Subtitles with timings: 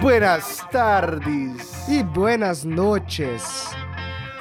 [0.00, 3.70] Buenas tardes e buenas noches.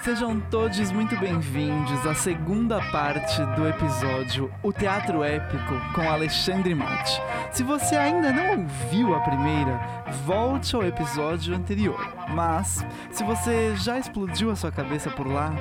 [0.08, 7.22] Sejam todos muito bem-vindos à segunda parte do episódio O Teatro Épico com Alexandre Mate.
[7.52, 9.78] Se você ainda não ouviu a primeira,
[10.26, 12.00] volte ao episódio anterior.
[12.30, 15.54] Mas, se você já explodiu a sua cabeça por lá,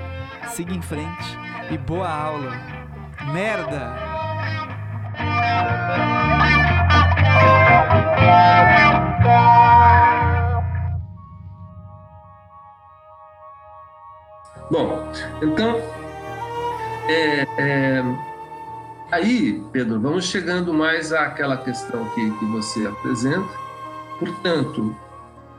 [0.50, 1.36] siga em frente
[1.69, 2.52] e boa aula.
[3.33, 3.97] Merda!
[14.70, 15.09] Bom,
[15.41, 15.80] então,
[17.09, 18.05] é, é,
[19.12, 23.48] aí, Pedro, vamos chegando mais àquela questão que, que você apresenta.
[24.19, 24.97] Portanto,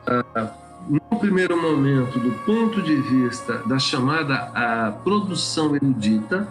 [0.05, 0.51] ah,
[0.89, 6.45] no primeiro momento, do ponto de vista da chamada a produção erudita,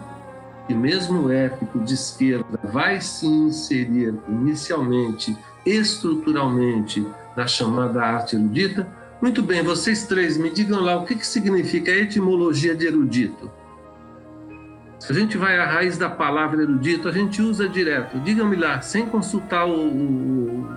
[0.65, 7.05] que mesmo o épico de esquerda vai se inserir inicialmente, estruturalmente,
[7.35, 8.87] na chamada arte erudita,
[9.21, 13.51] muito bem, vocês três, me digam lá o que, que significa a etimologia de erudito.
[14.99, 18.19] Se a gente vai à raiz da palavra erudito, a gente usa direto.
[18.19, 20.69] Digam-me lá, sem consultar o, o,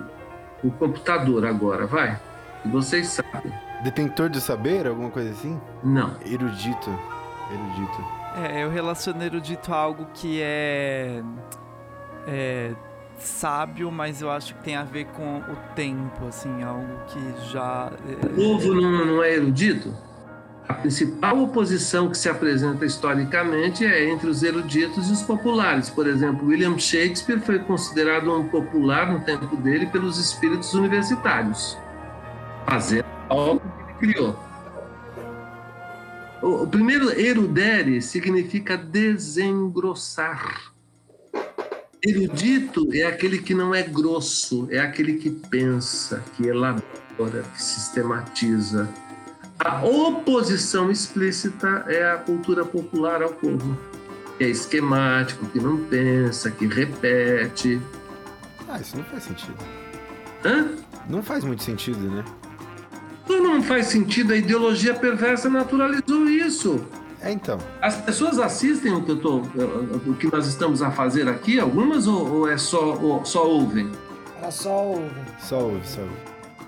[0.63, 2.19] o, computador agora, vai.
[2.65, 3.51] Vocês sabem.
[3.83, 5.59] Detentor de saber, alguma coisa assim?
[5.83, 6.15] Não.
[6.23, 6.89] Erudito.
[7.51, 8.05] Erudito.
[8.35, 11.23] É, eu relaciono erudito a algo que é.
[12.27, 12.73] É
[13.21, 17.91] sábio, mas eu acho que tem a ver com o tempo, assim, algo que já.
[18.07, 19.93] É, o povo não, não é erudito?
[20.67, 25.89] A principal oposição que se apresenta historicamente é entre os eruditos e os populares.
[25.89, 31.77] Por exemplo, William Shakespeare foi considerado um popular no tempo dele pelos espíritos universitários,
[32.65, 33.63] fazendo a obra
[33.99, 34.39] que ele criou.
[36.41, 40.70] O primeiro erudere significa desengrossar.
[42.03, 48.89] Erudito é aquele que não é grosso, é aquele que pensa, que elabora, que sistematiza.
[49.59, 53.77] A oposição explícita é a cultura popular ao povo,
[54.35, 57.79] que é esquemático, que não pensa, que repete.
[58.67, 59.57] Ah, isso não faz sentido.
[60.43, 60.69] Hã?
[61.07, 62.25] Não faz muito sentido, né?
[63.29, 66.83] Não faz sentido, a ideologia perversa naturalizou isso.
[67.23, 67.59] É, então.
[67.81, 69.37] As pessoas assistem o que, eu tô,
[70.07, 73.91] o que nós estamos a fazer aqui, algumas, ou, ou é só, ou, só ouvem?
[74.41, 75.11] Elas só ouvem.
[75.39, 76.17] Só ouvem, só ouvem.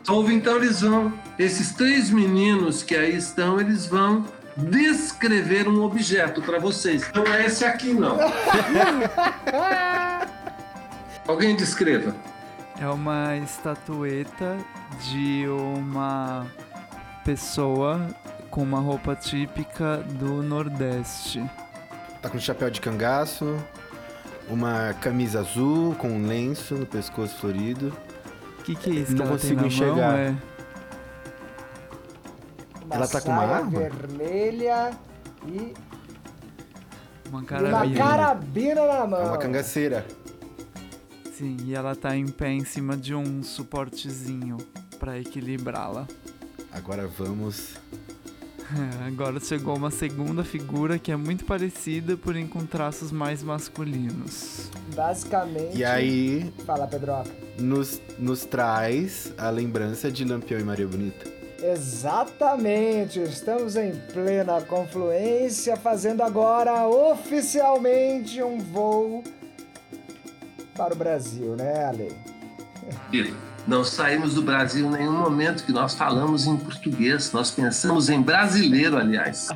[0.04, 1.12] Só ouvem, então eles vão.
[1.40, 4.26] Esses três meninos que aí estão, eles vão
[4.56, 7.10] descrever um objeto para vocês.
[7.16, 8.18] Não é esse aqui, não.
[11.28, 12.14] Alguém descreva.
[12.80, 14.58] É uma estatueta
[15.00, 16.46] de uma
[17.24, 18.08] pessoa
[18.54, 21.44] com uma roupa típica do Nordeste.
[22.22, 23.58] Tá com chapéu de cangaço,
[24.48, 27.92] uma camisa azul com um lenço no pescoço florido.
[28.60, 29.16] O que, que é isso?
[29.16, 30.12] Não consigo enxergar.
[30.12, 30.36] Mão, é...
[32.92, 33.72] ela tá com uma arma?
[33.72, 34.92] vermelha
[35.48, 35.74] e
[37.30, 37.78] uma carabina.
[37.88, 39.20] uma carabina na mão.
[39.20, 40.06] É uma cangaceira.
[41.34, 44.58] Sim, e ela tá em pé em cima de um suportezinho
[45.00, 46.06] para equilibrá-la.
[46.72, 47.82] Agora vamos
[49.08, 54.70] Agora chegou uma segunda figura que é muito parecida, porém com traços mais masculinos.
[54.96, 55.78] Basicamente.
[55.78, 56.54] E aí.
[56.66, 57.30] Fala, Pedroca.
[57.60, 61.32] Nos, nos traz a lembrança de Lampião e Maria Bonita.
[61.64, 69.24] Exatamente, estamos em plena confluência, fazendo agora oficialmente um voo
[70.76, 72.12] para o Brasil, né, Ale?
[73.66, 78.22] Não saímos do Brasil em nenhum momento que nós falamos em português, nós pensamos em
[78.22, 79.48] brasileiro, aliás.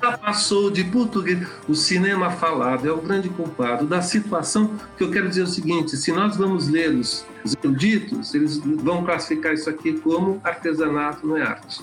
[0.00, 1.48] Já passou de português.
[1.68, 5.96] O cinema falado é o grande culpado da situação que eu quero dizer o seguinte:
[5.96, 11.36] se nós vamos ler os, os eruditos, eles vão classificar isso aqui como artesanato, não
[11.36, 11.82] é arte.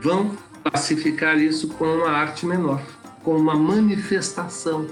[0.00, 2.82] Vão classificar isso como uma arte menor,
[3.22, 4.88] como uma manifestação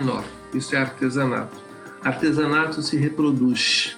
[0.00, 0.24] menor.
[0.52, 1.56] Isso é artesanato.
[2.02, 3.96] Artesanato se reproduz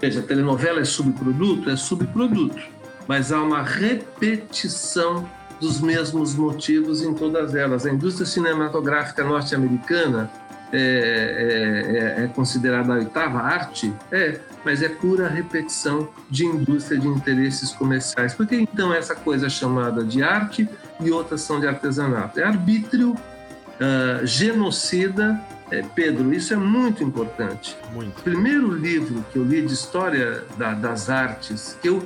[0.00, 1.70] Veja, telenovela é subproduto?
[1.70, 2.62] É subproduto.
[3.06, 5.28] Mas há uma repetição
[5.60, 7.84] dos mesmos motivos em todas elas.
[7.84, 10.30] A indústria cinematográfica norte-americana
[10.72, 13.92] é, é, é, considerada a oitava arte?
[14.12, 18.34] É, mas é pura repetição de indústria de interesses comerciais.
[18.34, 20.68] Por que então essa coisa chamada de arte
[21.00, 22.38] e outras são de artesanato?
[22.38, 27.76] É arbítrio uh, genocida é, Pedro, isso é muito importante.
[27.92, 28.18] Muito.
[28.18, 32.02] O primeiro livro que eu li de história da, das artes, que eu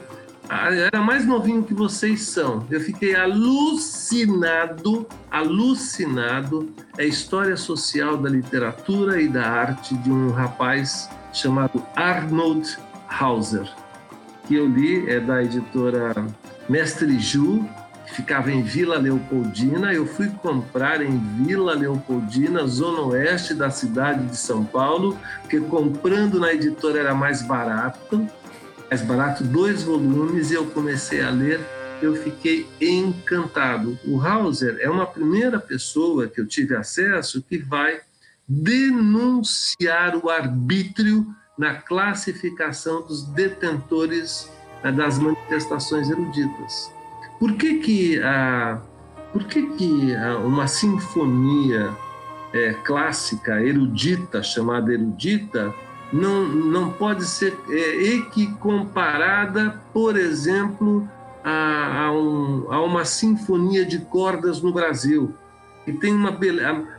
[0.49, 6.69] era mais novinho que vocês são, eu fiquei alucinado, alucinado,
[6.99, 12.76] é a história social da literatura e da arte de um rapaz chamado Arnold
[13.09, 13.70] Hauser,
[14.47, 16.12] que eu li, é da editora
[16.69, 17.67] Mestre Ju,
[18.12, 19.93] ficava em Vila Leopoldina.
[19.93, 26.38] Eu fui comprar em Vila Leopoldina, zona oeste da cidade de São Paulo, porque comprando
[26.38, 28.29] na editora era mais barato,
[28.88, 31.61] mais barato, dois volumes, e eu comecei a ler.
[32.00, 33.99] Eu fiquei encantado.
[34.05, 38.00] O Hauser é uma primeira pessoa que eu tive acesso que vai
[38.47, 41.26] denunciar o arbítrio
[41.56, 44.50] na classificação dos detentores
[44.82, 46.91] eh, das manifestações eruditas.
[47.43, 48.81] Por que que, a,
[49.33, 51.91] por que, que uma sinfonia
[52.53, 55.75] é, clássica, erudita, chamada erudita,
[56.12, 61.09] não, não pode ser é, equicomparada, por exemplo,
[61.43, 65.35] a, a, um, a, uma sinfonia de cordas no Brasil?
[65.85, 66.38] E tem uma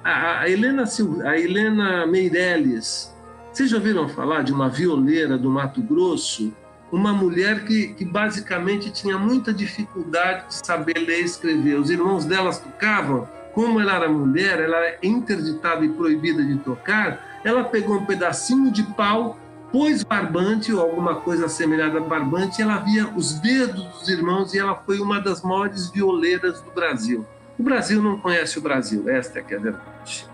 [0.03, 0.83] a, a, Helena
[1.23, 3.15] a Helena Meirelles.
[3.53, 6.51] Vocês já ouviram falar de uma violeira do Mato Grosso
[6.93, 11.79] uma mulher que, que basicamente tinha muita dificuldade de saber ler e escrever.
[11.79, 17.41] Os irmãos delas tocavam, como ela era mulher, ela era interditada e proibida de tocar,
[17.43, 19.39] ela pegou um pedacinho de pau,
[19.71, 24.53] pôs barbante ou alguma coisa semelhante a barbante, e ela via os dedos dos irmãos
[24.53, 27.25] e ela foi uma das maiores violeiras do Brasil.
[27.57, 30.27] O Brasil não conhece o Brasil, esta é que é a verdade.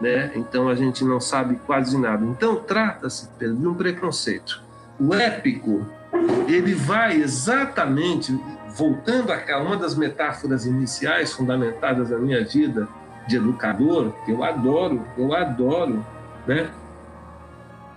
[0.00, 0.32] Né?
[0.36, 2.24] Então a gente não sabe quase nada.
[2.24, 4.62] Então trata-se de um preconceito.
[4.98, 5.97] O épico
[6.48, 8.38] ele vai exatamente,
[8.68, 12.88] voltando a uma das metáforas iniciais fundamentadas na minha vida
[13.26, 16.04] de educador, que eu adoro, eu adoro,
[16.46, 16.70] né?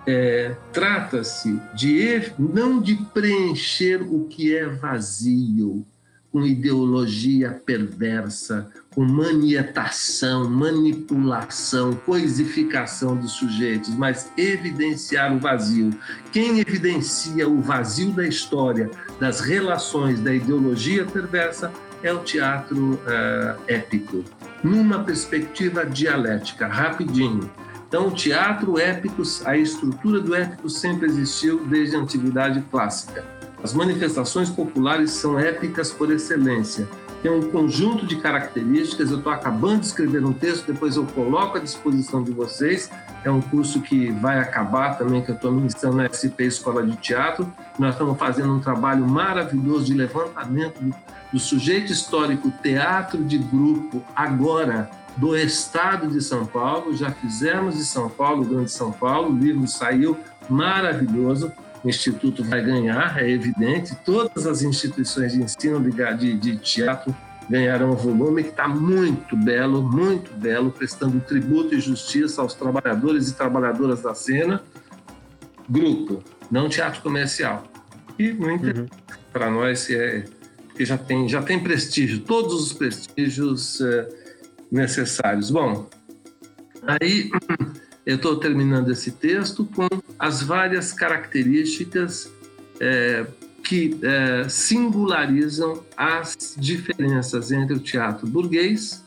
[0.05, 5.85] É, Trata-se de não de preencher o que é vazio,
[6.31, 15.91] com ideologia perversa, com manietação, manipulação, coisificação dos sujeitos, mas evidenciar o vazio.
[16.31, 18.89] Quem evidencia o vazio da história,
[19.19, 24.23] das relações, da ideologia perversa, é o teatro uh, épico,
[24.63, 27.51] numa perspectiva dialética, rapidinho.
[27.87, 33.73] Então, o teatro épico, a estrutura do épico sempre existiu desde a antiguidade clássica as
[33.73, 36.87] manifestações populares são épicas por excelência.
[37.21, 39.11] Tem um conjunto de características.
[39.11, 42.89] Eu estou acabando de escrever um texto, depois eu coloco à disposição de vocês.
[43.23, 46.95] É um curso que vai acabar também, que eu estou ministrando na SP Escola de
[46.97, 47.51] Teatro.
[47.77, 50.95] Nós estamos fazendo um trabalho maravilhoso de levantamento do,
[51.31, 56.95] do sujeito histórico teatro de grupo, agora do estado de São Paulo.
[56.95, 59.29] Já fizemos de São Paulo, Grande São Paulo.
[59.31, 60.17] O livro saiu
[60.49, 61.51] maravilhoso
[61.83, 63.95] o Instituto vai ganhar, é evidente.
[64.05, 65.79] Todas as instituições de ensino
[66.17, 67.15] de, de teatro
[67.49, 73.29] ganharão um volume que está muito belo, muito belo, prestando tributo e justiça aos trabalhadores
[73.29, 74.63] e trabalhadoras da cena.
[75.67, 77.63] Grupo, não teatro comercial.
[78.17, 78.85] E muito uhum.
[79.33, 80.23] para nós é
[80.75, 84.07] que já tem já tem prestígio, todos os prestígios é,
[84.71, 85.49] necessários.
[85.51, 85.89] Bom,
[86.83, 87.29] aí
[88.11, 89.87] eu estou terminando esse texto com
[90.19, 92.29] as várias características
[92.79, 93.25] é,
[93.63, 99.03] que é, singularizam as diferenças entre o teatro burguês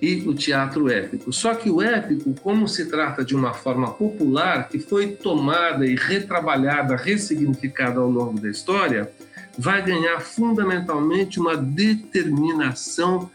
[0.00, 1.32] e o teatro épico.
[1.32, 5.94] Só que o épico, como se trata de uma forma popular que foi tomada e
[5.94, 9.10] retrabalhada, ressignificada ao longo da história,
[9.58, 13.30] vai ganhar fundamentalmente uma determinação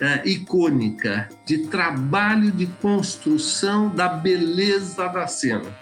[0.00, 5.74] é, icônica de trabalho de construção da beleza da cena.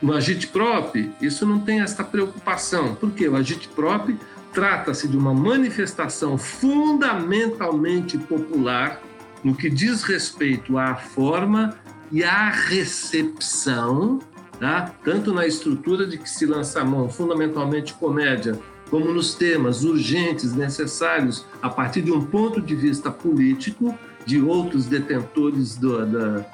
[0.00, 4.16] No agitprop, isso não tem essa preocupação, porque o agitprop
[4.52, 9.00] trata-se de uma manifestação fundamentalmente popular
[9.42, 11.76] no que diz respeito à forma
[12.12, 14.20] e à recepção,
[14.58, 14.92] tá?
[15.04, 18.58] tanto na estrutura de que se lança a mão, fundamentalmente comédia,
[18.90, 24.86] como nos temas urgentes, necessários, a partir de um ponto de vista político, de outros
[24.86, 26.44] detentores do, da,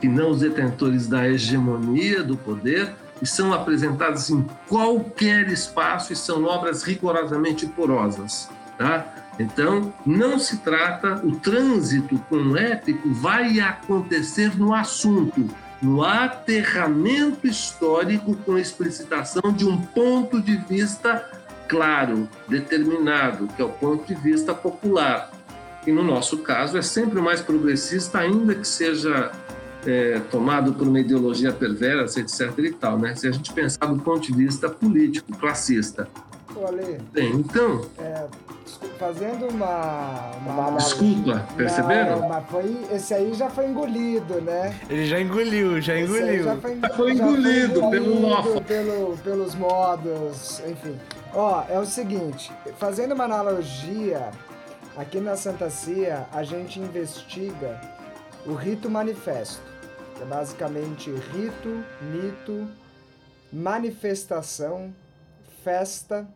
[0.00, 6.16] que não os detentores da hegemonia do poder, e são apresentados em qualquer espaço e
[6.16, 8.48] são obras rigorosamente porosas.
[8.76, 9.06] Tá?
[9.38, 15.48] Então, não se trata, o trânsito com o épico vai acontecer no assunto,
[15.80, 21.41] no aterramento histórico com explicitação de um ponto de vista
[21.72, 25.32] claro, determinado, que é o ponto de vista popular.
[25.86, 29.32] E no nosso caso é sempre mais progressista, ainda que seja
[29.86, 32.58] é, tomado por uma ideologia perversa, etc.
[32.58, 33.14] e tal, né?
[33.14, 36.06] Se a gente pensar do ponto de vista político, classista.
[37.12, 38.26] Bem, então, é,
[38.98, 42.20] fazendo uma, uma desculpa, perceberam?
[42.20, 44.78] Não, mas foi, esse aí já foi engolido, né?
[44.88, 46.44] Ele já engoliu, já Esse engoliu.
[46.44, 48.60] Já foi, Foi já engolido pelo engolido Mofa.
[48.62, 50.98] pelo- pelos modos, enfim.
[51.34, 54.30] Ó, é o seguinte, fazendo uma analogia,
[54.96, 57.80] aqui na Santa Cia a gente investiga
[58.46, 59.62] o rito manifesto,
[60.16, 62.68] que é basicamente rito, mito,
[63.52, 64.92] manifestação,
[65.64, 66.26] festa,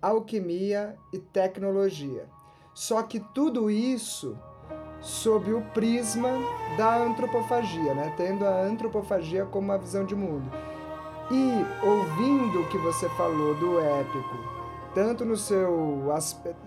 [0.00, 2.26] alquimia e tecnologia.
[2.74, 4.36] Só que tudo isso
[5.00, 6.28] sob o prisma
[6.76, 8.12] da antropofagia, né?
[8.16, 10.50] tendo a antropofagia como uma visão de mundo.
[11.30, 14.36] E ouvindo o que você falou do épico,
[14.94, 16.04] tanto no seu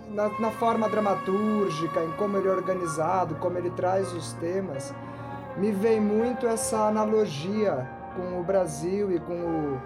[0.10, 4.94] na, na forma dramatúrgica, em como ele é organizado, como ele traz os temas,
[5.58, 9.82] me vem muito essa analogia com o Brasil e com o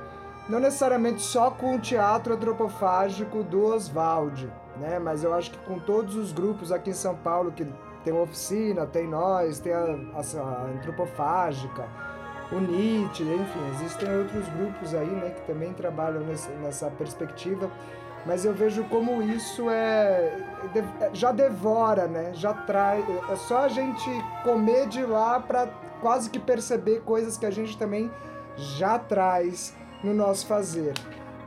[0.49, 4.99] não necessariamente só com o teatro antropofágico do Oswald, né?
[4.99, 7.65] Mas eu acho que com todos os grupos aqui em São Paulo que
[8.03, 9.77] tem oficina, tem nós, tem a,
[10.15, 11.85] a- a antropofágica,
[12.51, 17.69] o Nietzsche, enfim, existem outros grupos aí, né, que também trabalham nesse- nessa perspectiva.
[18.25, 20.37] Mas eu vejo como isso é
[20.73, 22.31] de- já devora, né?
[22.33, 23.03] Já traz.
[23.29, 24.09] É só a gente
[24.43, 25.67] comer de lá para
[25.99, 28.09] quase que perceber coisas que a gente também
[28.55, 30.93] já traz no nosso fazer.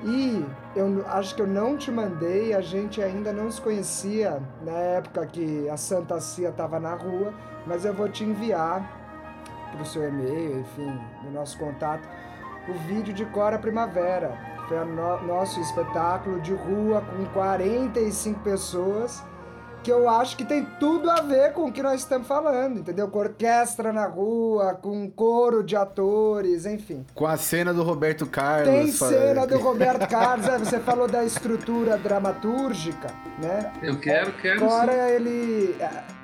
[0.02, 0.44] E
[0.74, 5.26] eu acho que eu não te mandei, a gente ainda não se conhecia na época
[5.26, 7.32] que a Santa Cia estava na rua,
[7.66, 8.88] mas eu vou te enviar
[9.72, 12.06] para o seu e-mail, enfim, no nosso contato,
[12.68, 14.36] o vídeo de Cora Primavera.
[14.68, 19.22] Foi o no- nosso espetáculo de rua com 45 pessoas
[19.86, 23.06] que eu acho que tem tudo a ver com o que nós estamos falando, entendeu?
[23.06, 27.06] Com orquestra na rua, com coro de atores, enfim.
[27.14, 28.68] Com a cena do Roberto Carlos.
[28.68, 33.72] Tem cena do Roberto Carlos, é, você falou da estrutura dramatúrgica, né?
[33.80, 34.58] Eu quero, quero.
[34.58, 34.64] sim.
[34.64, 35.76] Agora ele.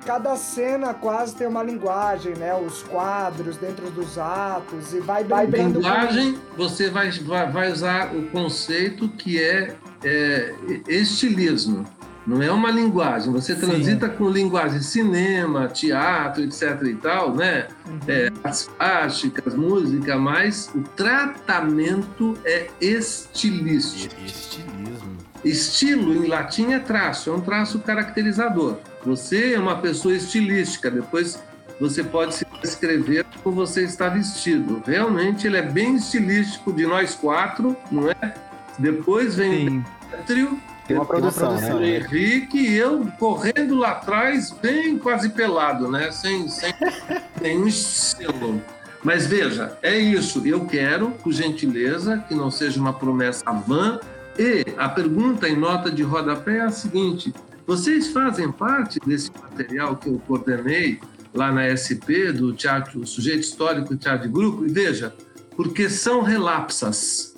[0.05, 2.53] Cada cena quase tem uma linguagem, né?
[2.53, 8.29] Os quadros dentro dos atos e vai com- linguagem, você vai, vai, vai usar o
[8.29, 10.53] conceito que é, é,
[10.89, 11.85] estilismo.
[12.25, 13.31] Não é uma linguagem.
[13.33, 16.81] Você transita com linguagem cinema, teatro, etc.
[16.83, 17.67] e tal, né?
[18.07, 24.15] É, artes plásticas, música, mas o tratamento é estilístico.
[24.23, 25.17] Estilismo.
[25.43, 28.77] Estilo em latim é traço, é um traço caracterizador.
[29.05, 31.37] Você é uma pessoa estilística, depois
[31.79, 34.81] você pode se descrever como você está vestido.
[34.85, 38.33] Realmente ele é bem estilístico de nós quatro, não é?
[38.79, 39.85] Depois vem Sim.
[40.13, 41.97] o trio, Tem uma produção, o né?
[41.97, 46.11] Henrique e eu correndo lá atrás, bem quase pelado, né?
[46.11, 46.73] Sem, sem
[47.41, 48.61] nenhum selo.
[49.03, 50.45] Mas veja, é isso.
[50.45, 53.99] Eu quero, por gentileza, que não seja uma promessa vã.
[54.37, 57.33] E a pergunta em nota de rodapé é a seguinte:
[57.65, 60.99] vocês fazem parte desse material que eu coordenei
[61.33, 64.65] lá na SP, do Teatro Sujeito Histórico Teatro de Grupo?
[64.65, 65.13] E veja,
[65.55, 67.33] porque são relapsas.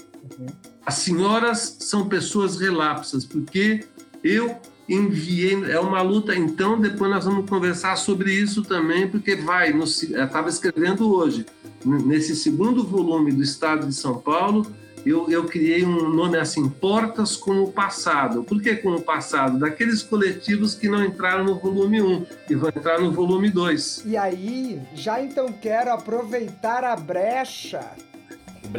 [0.86, 3.86] As senhoras são pessoas relapsas, porque
[4.24, 4.56] eu
[4.88, 5.72] enviei.
[5.72, 9.72] É uma luta, então, depois nós vamos conversar sobre isso também, porque vai.
[9.74, 11.46] no Eu estava escrevendo hoje,
[11.84, 14.66] nesse segundo volume do Estado de São Paulo,
[15.06, 18.44] eu, eu criei um nome assim: Portas com o Passado.
[18.44, 19.60] Por que com o passado?
[19.60, 24.04] Daqueles coletivos que não entraram no volume 1 e vão entrar no volume 2.
[24.06, 27.92] E aí, já então quero aproveitar a brecha.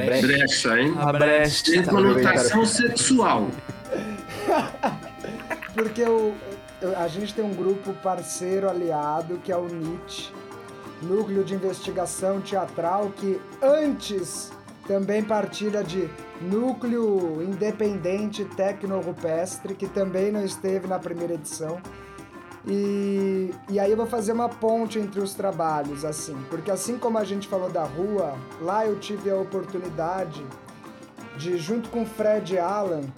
[0.04, 0.26] Brecha.
[0.26, 0.94] Brecha, hein?
[0.96, 1.64] A brecha.
[1.64, 3.48] Tem conotação sexual.
[5.74, 6.34] Porque o,
[6.96, 10.32] a gente tem um grupo parceiro aliado que é o NIT,
[11.02, 14.50] Núcleo de Investigação Teatral, que antes
[14.86, 16.08] também partilha de
[16.40, 21.80] Núcleo Independente Tecno-Rupestre, que também não esteve na primeira edição.
[22.66, 27.16] E, e aí eu vou fazer uma ponte entre os trabalhos, assim, porque assim como
[27.16, 30.44] a gente falou da rua, lá eu tive a oportunidade
[31.36, 33.12] de, junto com o Fred Allen,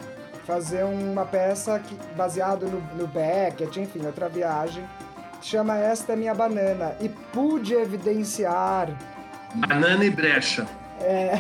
[0.46, 4.84] fazer uma peça que, baseado no, no Beckett, enfim, outra viagem,
[5.40, 6.94] que chama Esta é Minha Banana.
[7.00, 8.88] E pude evidenciar
[9.54, 10.66] Banana e brecha.
[11.00, 11.32] é,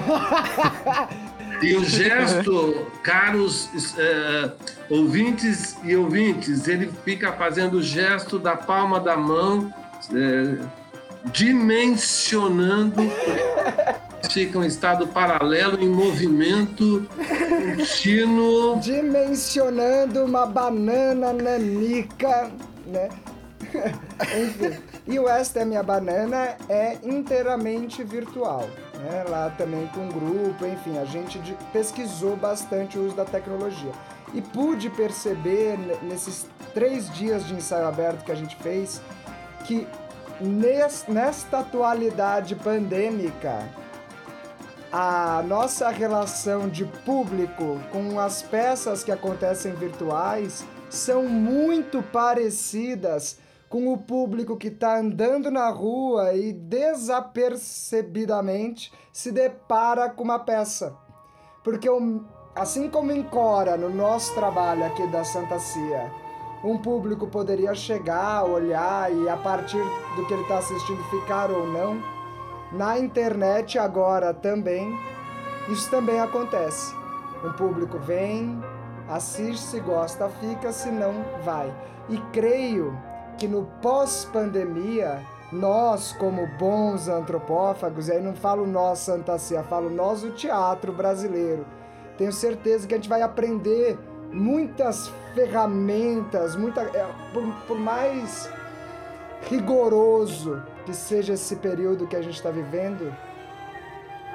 [1.62, 4.50] E o gesto, caros eh,
[4.88, 9.72] ouvintes e ouvintes, ele fica fazendo o gesto da palma da mão,
[10.14, 10.58] eh,
[11.32, 13.02] dimensionando,
[14.30, 17.08] fica um estado paralelo em movimento
[17.76, 18.78] contínuo.
[18.80, 22.50] dimensionando uma banana nanica,
[22.86, 23.08] né?
[24.22, 24.76] Enfim,
[25.08, 28.68] E o Esta é Minha Banana é inteiramente virtual.
[28.98, 29.24] Né?
[29.26, 31.40] Lá também com grupo, enfim, a gente
[31.72, 33.90] pesquisou bastante o uso da tecnologia.
[34.34, 39.00] E pude perceber nesses três dias de ensaio aberto que a gente fez
[39.64, 39.88] que
[41.08, 43.66] nesta atualidade pandêmica,
[44.92, 53.38] a nossa relação de público com as peças que acontecem virtuais são muito parecidas
[53.68, 60.96] com o público que está andando na rua e desapercebidamente se depara com uma peça.
[61.62, 61.86] Porque
[62.56, 66.10] assim como em Cora, no nosso trabalho aqui da Santa Cia,
[66.64, 69.84] um público poderia chegar, olhar e a partir
[70.16, 72.02] do que ele está assistindo ficar ou não,
[72.72, 74.92] na internet agora também,
[75.68, 76.94] isso também acontece.
[77.44, 78.58] Um público vem,
[79.08, 81.72] assiste, se gosta, fica, se não, vai.
[82.08, 82.98] E creio
[83.38, 89.88] que no pós-pandemia, nós, como bons antropófagos, e aí não falo nós, Santa Cia, falo
[89.88, 91.64] nós, o teatro brasileiro,
[92.18, 93.96] tenho certeza que a gente vai aprender
[94.32, 98.50] muitas ferramentas, muita, é, por, por mais
[99.48, 103.14] rigoroso que seja esse período que a gente está vivendo,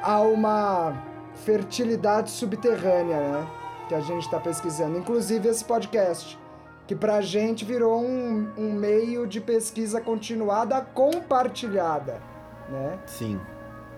[0.01, 0.93] há uma
[1.35, 3.47] fertilidade subterrânea, né?
[3.89, 4.97] Que a gente está pesquisando.
[4.97, 6.39] Inclusive esse podcast,
[6.85, 12.21] que para a gente virou um, um meio de pesquisa continuada compartilhada,
[12.69, 12.99] né?
[13.05, 13.39] Sim.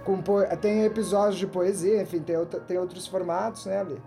[0.04, 0.22] Com.
[0.62, 4.02] Tem episódios de poesia, enfim, tem, outra, tem outros formatos, né, Ali?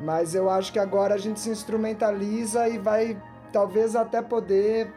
[0.00, 3.20] Mas eu acho que agora a gente se instrumentaliza e vai
[3.52, 4.92] talvez até poder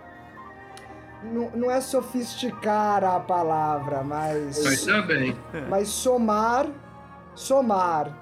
[1.24, 4.66] não, não é sofisticar a palavra, mas.
[4.66, 5.38] Ainda bem.
[5.70, 6.68] Mas somar,
[7.36, 8.19] somar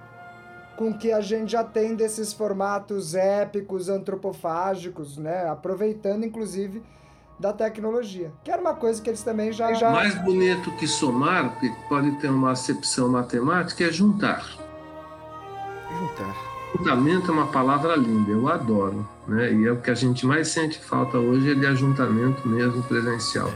[0.78, 5.50] com o que a gente já tem desses formatos épicos, antropofágicos, né?
[5.50, 6.84] Aproveitando, inclusive,
[7.40, 8.32] da tecnologia.
[8.44, 9.74] Que era uma coisa que eles também já.
[9.74, 9.90] já...
[9.90, 14.46] Mais bonito que somar, que pode ter uma acepção matemática, é juntar.
[16.00, 16.36] Juntar.
[16.76, 19.52] Ajuntamento é uma palavra linda, eu adoro, né?
[19.52, 23.50] E é o que a gente mais sente falta hoje é de ajuntamento mesmo presencial.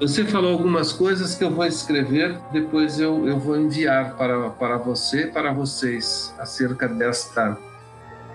[0.00, 4.78] Você falou algumas coisas que eu vou escrever, depois eu, eu vou enviar para, para
[4.78, 7.58] você, para vocês, acerca desta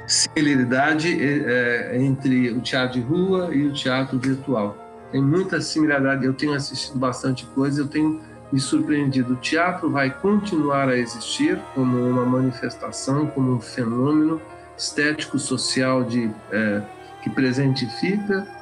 [0.06, 4.78] similaridade é, entre o teatro de rua e o teatro virtual.
[5.12, 9.34] Tem muita similaridade, eu tenho assistido bastante coisa, eu tenho me surpreendido.
[9.34, 14.39] O teatro vai continuar a existir como uma manifestação, como um fenômeno
[14.78, 16.84] estético social de é,
[17.23, 18.55] que presentifica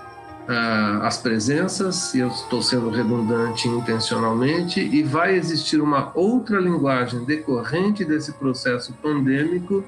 [0.47, 7.23] uh, as presenças, e eu estou sendo redundante intencionalmente, e vai existir uma outra linguagem
[7.23, 9.83] decorrente desse processo pandêmico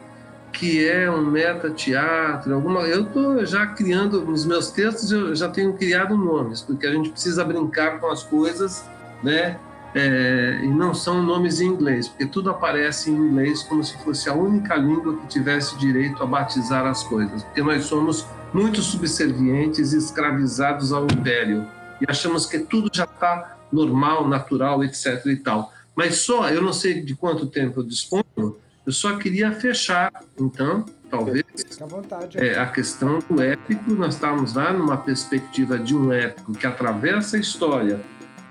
[0.52, 2.84] que é um meta-teatro, alguma...
[2.84, 7.10] Eu estou já criando, nos meus textos eu já tenho criado nomes, porque a gente
[7.10, 8.86] precisa brincar com as coisas,
[9.22, 9.60] né?
[9.96, 14.30] é, e não são nomes em inglês, porque tudo aparece em inglês como se fosse
[14.30, 19.92] a única língua que tivesse direito a batizar as coisas, porque nós somos muito subservientes
[19.92, 21.68] e escravizados ao império
[22.00, 25.26] e achamos que tudo já está normal, natural, etc.
[25.26, 25.74] e tal.
[25.94, 30.86] Mas só, eu não sei de quanto tempo eu disponho, eu só queria fechar, então,
[31.12, 31.44] talvez,
[31.82, 33.92] vontade, é, a questão do épico.
[33.92, 38.00] Nós estávamos lá numa perspectiva de um épico que atravessa a história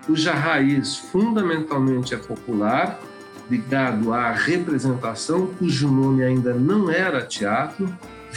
[0.05, 3.01] cuja raiz fundamentalmente é popular,
[3.51, 7.89] ligado à representação, cujo nome ainda não era teatro,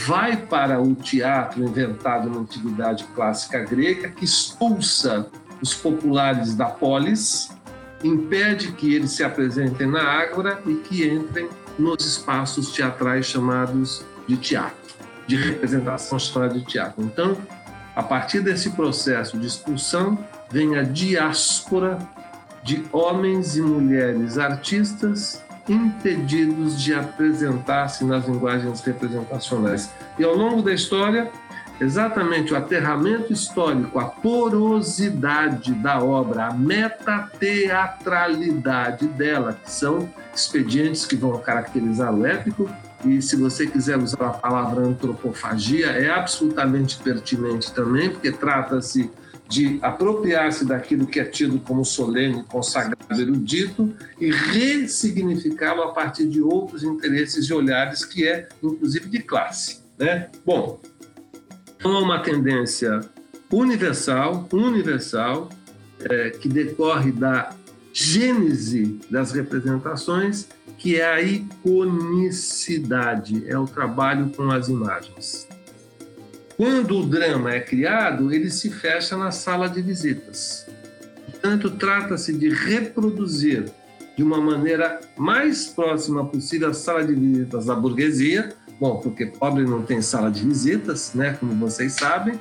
[0.06, 5.26] vai para o teatro inventado na antiguidade clássica grega, que expulsa
[5.60, 7.50] os populares da polis,
[8.04, 14.36] impede que eles se apresentem na ágora e que entrem nos espaços teatrais chamados de
[14.36, 14.94] teatro,
[15.26, 17.02] de representação chamada de teatro.
[17.02, 17.36] Então,
[17.96, 20.16] a partir desse processo de expulsão,
[20.48, 21.98] vem a diáspora
[22.62, 29.90] de homens e mulheres artistas impedidos de apresentar-se nas linguagens representacionais.
[30.18, 31.30] E ao longo da história,
[31.80, 41.16] exatamente o aterramento histórico, a porosidade da obra, a metateatralidade dela, que são expedientes que
[41.16, 42.70] vão caracterizar o épico,
[43.04, 49.08] e se você quiser usar a palavra antropofagia, é absolutamente pertinente também, porque trata-se
[49.48, 56.42] de apropriar-se daquilo que é tido como solene, consagrado, erudito e ressignificá-lo a partir de
[56.42, 59.80] outros interesses e olhares que é, inclusive, de classe.
[59.98, 60.28] Né?
[60.44, 60.78] Bom,
[61.76, 63.00] então há uma tendência
[63.50, 65.48] universal, universal,
[66.00, 67.50] é, que decorre da
[67.92, 75.47] gênese das representações, que é a iconicidade, é o trabalho com as imagens.
[76.58, 80.66] Quando o drama é criado, ele se fecha na sala de visitas.
[81.24, 83.66] Portanto, trata-se de reproduzir
[84.16, 89.64] de uma maneira mais próxima possível a sala de visitas da burguesia, bom, porque pobre
[89.64, 92.40] não tem sala de visitas, né, como vocês sabem,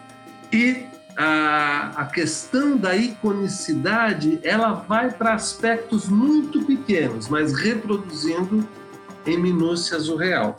[0.51, 0.77] e
[1.15, 8.67] a, a questão da iconicidade, ela vai para aspectos muito pequenos, mas reproduzindo
[9.27, 10.57] em minúcias o real.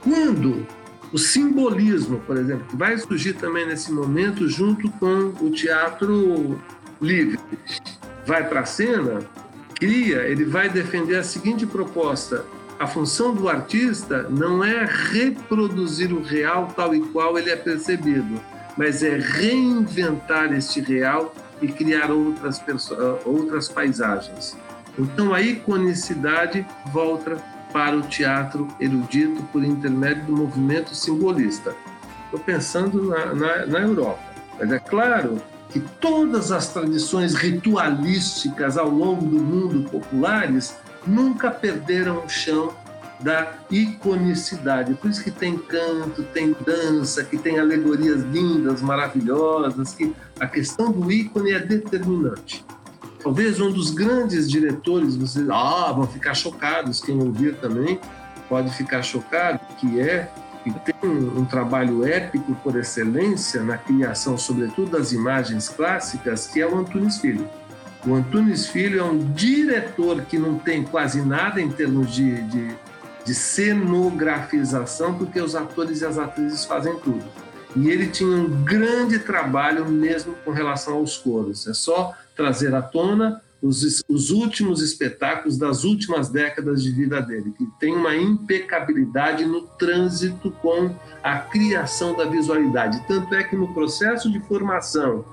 [0.00, 0.64] Quando
[1.14, 6.60] o simbolismo, por exemplo, que vai surgir também nesse momento junto com o teatro
[7.00, 7.38] livre,
[8.26, 9.20] vai para a cena,
[9.76, 12.44] cria, ele vai defender a seguinte proposta:
[12.80, 18.40] a função do artista não é reproduzir o real tal e qual ele é percebido,
[18.76, 22.60] mas é reinventar este real e criar outras,
[23.24, 24.56] outras paisagens.
[24.98, 31.74] Então a iconicidade volta para o teatro erudito por intermédio do movimento simbolista.
[32.26, 34.20] Estou pensando na, na, na Europa,
[34.56, 42.24] mas é claro que todas as tradições ritualísticas ao longo do mundo populares nunca perderam
[42.24, 42.72] o chão
[43.18, 44.94] da iconicidade.
[44.94, 50.92] Por isso que tem canto, tem dança, que tem alegorias lindas, maravilhosas, que a questão
[50.92, 52.64] do ícone é determinante.
[53.24, 57.98] Talvez um dos grandes diretores, vocês ah, vão ficar chocados, quem ouvir também
[58.50, 60.30] pode ficar chocado, que é
[60.62, 66.66] que tem um, trabalho épico por excelência na criação, sobretudo das imagens clássicas, que é
[66.66, 67.48] o Antunes Filho.
[68.06, 72.74] O Antunes Filho é um diretor que não tem quase nada em termos de, de,
[73.24, 77.24] de cenografização, porque os atores e as atrizes fazem tudo.
[77.76, 81.66] E ele tinha um grande trabalho mesmo com relação aos coros.
[81.66, 87.54] É só trazer à tona os, os últimos espetáculos das últimas décadas de vida dele,
[87.56, 93.02] que tem uma impecabilidade no trânsito com a criação da visualidade.
[93.08, 95.24] Tanto é que no processo de formação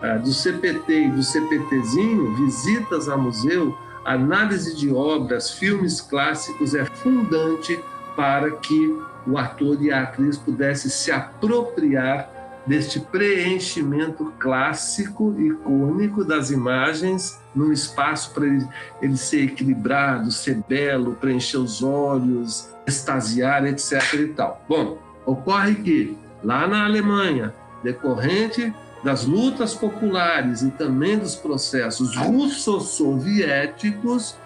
[0.00, 6.84] ah, do CPT e do CPTzinho, visitas a museu, análise de obras, filmes clássicos é
[6.86, 7.78] fundante
[8.16, 12.28] para que o ator e a atriz pudessem se apropriar
[12.66, 18.66] deste preenchimento clássico, icônico das imagens, num espaço para ele,
[19.02, 24.14] ele ser equilibrado, ser belo, preencher os olhos, extasiar, etc.
[24.14, 24.64] e tal.
[24.68, 34.36] Bom, ocorre que lá na Alemanha, decorrente das lutas populares e também dos processos russo-soviéticos,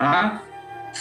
[0.00, 0.40] a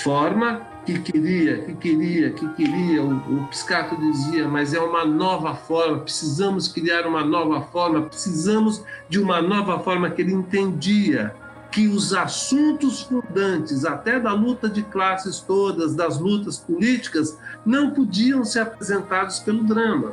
[0.04, 3.04] forma que queria, que queria, que queria.
[3.04, 8.84] O, o Piscato dizia, mas é uma nova forma, precisamos criar uma nova forma, precisamos
[9.08, 11.34] de uma nova forma que ele entendia
[11.72, 18.44] que os assuntos fundantes, até da luta de classes todas, das lutas políticas, não podiam
[18.44, 20.10] ser apresentados pelo drama.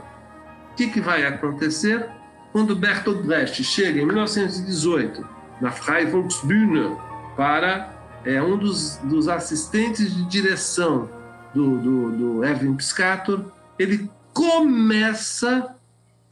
[0.70, 2.08] O que, que vai acontecer?
[2.52, 5.26] Quando Bertolt Brecht chega em 1918
[5.60, 6.96] na Freie Volksbühne
[7.36, 7.97] para
[8.28, 11.08] é um dos, dos assistentes de direção
[11.54, 13.42] do, do, do Piscator,
[13.78, 15.74] ele começa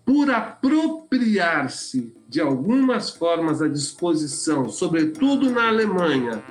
[0.05, 6.43] por apropriar-se de algumas formas da disposição, sobretudo na Alemanha,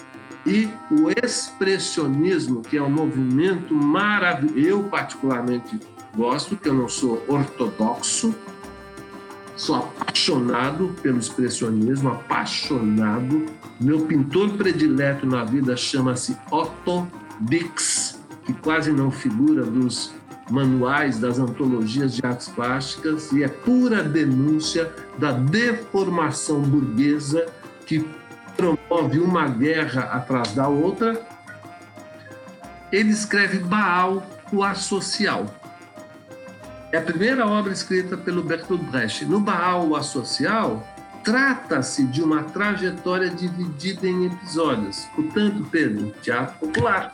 [0.48, 4.58] e o expressionismo, que é um movimento maravilhoso.
[4.58, 5.80] Eu, particularmente,
[6.16, 8.34] gosto, que eu não sou ortodoxo,
[9.56, 13.46] Sou apaixonado pelo expressionismo, apaixonado.
[13.80, 17.08] Meu pintor predileto na vida chama-se Otto
[17.40, 20.14] Dix, que quase não figura dos
[20.50, 27.46] manuais das antologias de artes plásticas e é pura denúncia da deformação burguesa
[27.86, 28.06] que
[28.58, 31.26] promove uma guerra atrás da outra.
[32.92, 35.46] Ele escreve Baal, o asocial
[36.92, 39.26] é a primeira obra escrita pelo Bertolt Brecht.
[39.26, 40.86] No Baal, o Asocial,
[41.24, 45.06] trata-se de uma trajetória dividida em episódios.
[45.16, 47.12] Portanto, Pedro, teatro popular.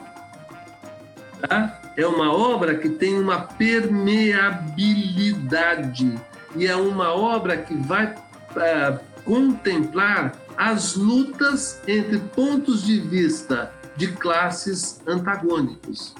[1.42, 1.80] Tá?
[1.98, 6.20] É uma obra que tem uma permeabilidade
[6.56, 8.16] e é uma obra que vai
[8.56, 16.14] é, contemplar as lutas entre pontos de vista de classes antagônicos.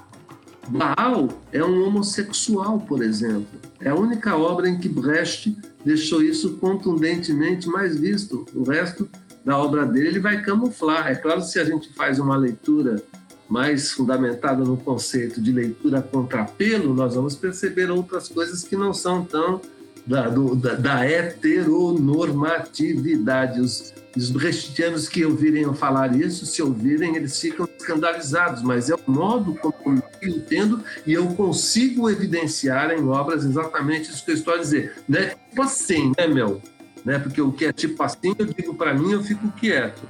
[0.68, 3.60] Baal é um homossexual, por exemplo.
[3.80, 8.46] É a única obra em que Brecht deixou isso contundentemente mais visto.
[8.54, 9.10] O resto
[9.44, 11.08] da obra dele ele vai camuflar.
[11.08, 13.04] É claro, se a gente faz uma leitura
[13.50, 19.26] mais fundamentada no conceito de leitura contrapelo, nós vamos perceber outras coisas que não são
[19.26, 19.60] tão
[20.06, 23.60] da, do, da, da heteronormatividade.
[23.60, 29.00] Os, os brechtianos que ouvirem falar isso, se ouvirem, eles ficam escandalizados, mas é o
[29.10, 34.56] modo como eu entendo e eu consigo evidenciar em obras exatamente isso que eu estou
[34.56, 34.96] a dizer.
[35.08, 35.36] Né?
[35.50, 36.62] Tipo assim, né, meu?
[37.04, 37.20] né?
[37.20, 40.02] Porque o que é tipo assim, eu digo para mim, eu fico quieto.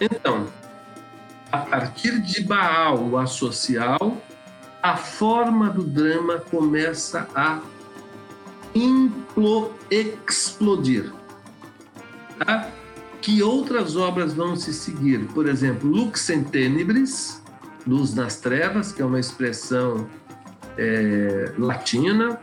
[0.00, 0.46] Então,
[1.50, 4.16] a partir de Baal, o associal,
[4.82, 7.60] a forma do drama começa a
[8.74, 11.12] implo, explodir.
[12.38, 12.70] Tá?
[13.20, 15.26] Que outras obras vão se seguir?
[15.32, 17.42] Por exemplo, Lux in Tenebris,
[17.86, 20.06] Luz nas Trevas, que é uma expressão
[20.76, 22.38] é, latina,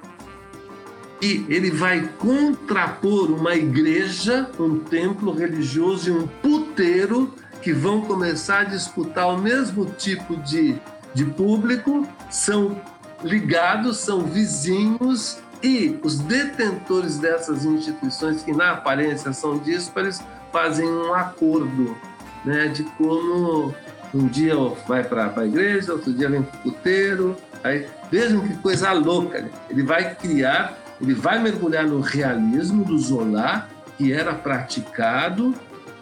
[1.22, 8.62] e ele vai contrapor uma igreja, um templo religioso e um puteiro que vão começar
[8.62, 10.76] a disputar o mesmo tipo de,
[11.14, 12.82] de público, são
[13.24, 20.22] ligados, são vizinhos e os detentores dessas instituições, que na aparência são díspares,
[20.52, 21.96] fazem um acordo
[22.44, 23.74] né, de como
[24.14, 24.56] um dia
[24.88, 27.36] vai para a igreja, outro dia vem para o puteiro.
[27.64, 29.42] Aí, vejam que coisa louca.
[29.42, 29.50] Né?
[29.70, 35.54] Ele vai criar, ele vai mergulhar no realismo do Zola, que era praticado,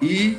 [0.02, 0.38] e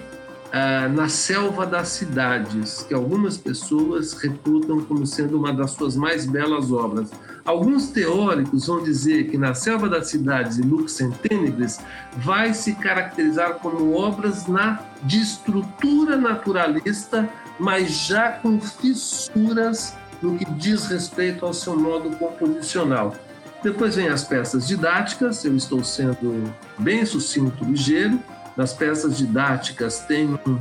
[0.52, 6.26] ah, na selva das cidades, que algumas pessoas reputam como sendo uma das suas mais
[6.26, 7.10] belas obras.
[7.50, 11.80] Alguns teóricos vão dizer que na selva das cidades e Lux in Tenebris
[12.18, 20.44] vai se caracterizar como obras na, de estrutura naturalista, mas já com fissuras no que
[20.52, 23.16] diz respeito ao seu modo composicional.
[23.64, 28.20] Depois vem as peças didáticas, eu estou sendo bem sucinto, ligeiro,
[28.56, 30.56] nas peças didáticas tem um,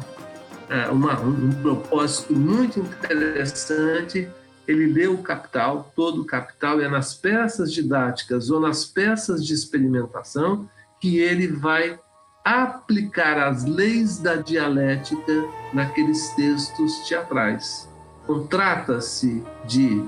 [0.68, 4.28] é, uma, um, propósito muito interessante.
[4.70, 9.46] Ele lê o capital, todo o capital, e é nas peças didáticas ou nas peças
[9.46, 10.70] de experimentação
[11.02, 12.00] que ele vai
[12.46, 17.90] aplicar as leis da dialética naqueles textos teatrais.
[18.24, 20.04] Então, trata-se de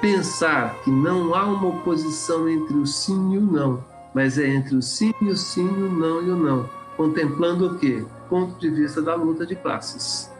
[0.00, 4.76] pensar que não há uma oposição entre o sim e o não, mas é entre
[4.76, 8.04] o sim e o sim, o não e o não contemplando o quê?
[8.28, 10.30] Ponto de vista da luta de classes.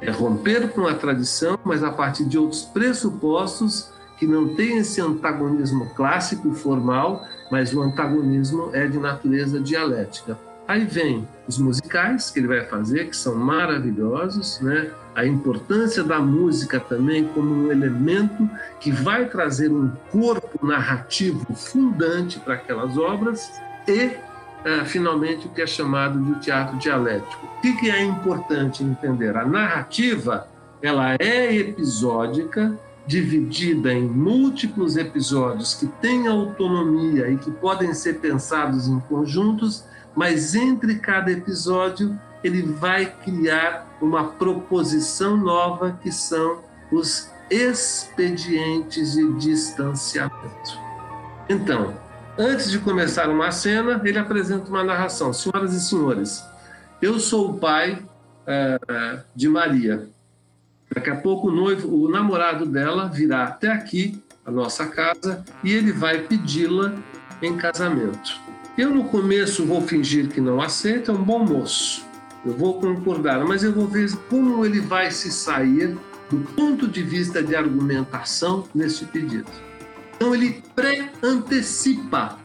[0.00, 5.00] É romper com a tradição, mas a partir de outros pressupostos que não tem esse
[5.00, 10.36] antagonismo clássico formal, mas o antagonismo é de natureza dialética.
[10.66, 14.90] Aí vem os musicais que ele vai fazer, que são maravilhosos, né?
[15.14, 22.38] A importância da música também como um elemento que vai trazer um corpo narrativo fundante
[22.38, 23.50] para aquelas obras
[23.86, 24.10] e
[24.64, 27.46] é, finalmente o que é chamado de teatro dialético.
[27.46, 29.36] O que, que é importante entender?
[29.36, 30.48] A narrativa
[30.82, 38.86] ela é episódica, dividida em múltiplos episódios que têm autonomia e que podem ser pensados
[38.86, 46.60] em conjuntos, mas entre cada episódio ele vai criar uma proposição nova que são
[46.92, 50.78] os expedientes de distanciamento.
[51.48, 51.94] Então,
[52.40, 55.32] Antes de começar uma cena, ele apresenta uma narração.
[55.32, 56.44] Senhoras e senhores,
[57.02, 58.00] eu sou o pai
[58.46, 58.78] é,
[59.34, 60.08] de Maria.
[60.94, 65.72] Daqui a pouco o noivo, o namorado dela virá até aqui, a nossa casa, e
[65.72, 66.94] ele vai pedi-la
[67.42, 68.40] em casamento.
[68.78, 72.06] Eu no começo vou fingir que não aceito, é um bom moço.
[72.46, 75.98] Eu vou concordar, mas eu vou ver como ele vai se sair
[76.30, 79.50] do ponto de vista de argumentação nesse pedido.
[80.18, 82.40] Então ele pré-antecipa.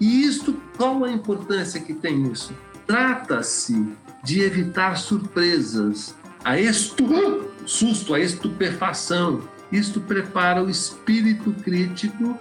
[0.00, 2.54] E isto, qual a importância que tem isso?
[2.86, 3.86] Trata-se
[4.24, 7.50] de evitar surpresas, a estu...
[7.66, 9.42] susto, a estupefação.
[9.70, 12.38] Isto prepara o espírito crítico,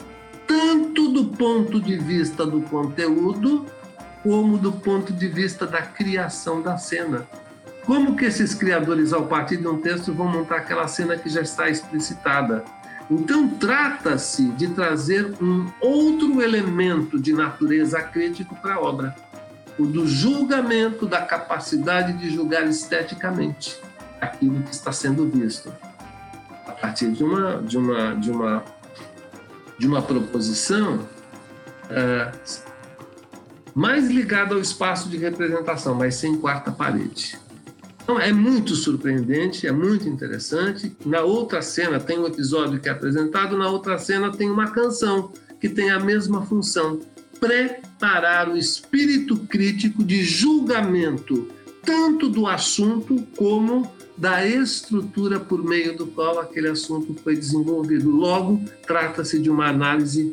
[0.47, 3.65] tanto do ponto de vista do conteúdo,
[4.23, 7.27] como do ponto de vista da criação da cena.
[7.85, 11.41] Como que esses criadores, ao partir de um texto, vão montar aquela cena que já
[11.41, 12.63] está explicitada?
[13.11, 19.13] Então, trata-se de trazer um outro elemento de natureza crítico para a obra,
[19.77, 23.77] o do julgamento, da capacidade de julgar esteticamente
[24.21, 25.69] aquilo que está sendo visto,
[26.65, 28.63] a partir de uma, de uma, de uma,
[29.77, 31.05] de uma proposição
[31.89, 32.31] é,
[33.75, 37.37] mais ligada ao espaço de representação, mas sem quarta parede.
[38.03, 40.95] Então é muito surpreendente, é muito interessante.
[41.05, 45.31] Na outra cena tem um episódio que é apresentado, na outra cena tem uma canção
[45.59, 46.99] que tem a mesma função:
[47.39, 51.47] preparar o espírito crítico de julgamento
[51.83, 58.09] tanto do assunto como da estrutura por meio do qual aquele assunto foi desenvolvido.
[58.09, 60.31] Logo, trata-se de uma análise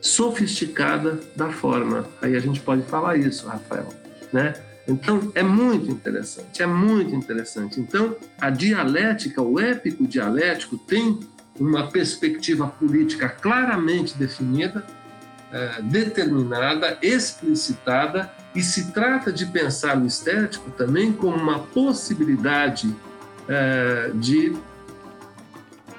[0.00, 2.06] sofisticada da forma.
[2.20, 3.88] Aí a gente pode falar isso, Rafael,
[4.32, 4.54] né?
[4.88, 7.80] Então, é muito interessante, é muito interessante.
[7.80, 11.20] Então, a dialética, o épico dialético, tem
[11.58, 14.84] uma perspectiva política claramente definida,
[15.52, 22.94] é, determinada, explicitada, e se trata de pensar o estético também como uma possibilidade
[23.48, 24.56] é, de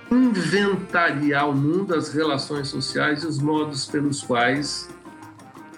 [0.09, 4.89] inventariar o mundo, as relações sociais e os modos pelos quais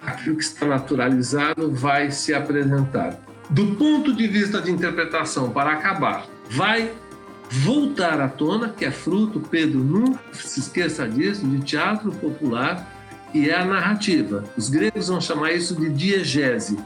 [0.01, 3.17] aquilo que está naturalizado vai se apresentar.
[3.49, 6.91] Do ponto de vista de interpretação, para acabar, vai
[7.49, 12.87] voltar à tona, que é fruto, Pedro, nunca se esqueça disso, de teatro popular,
[13.33, 14.43] e é a narrativa.
[14.55, 16.77] Os gregos vão chamar isso de diegese,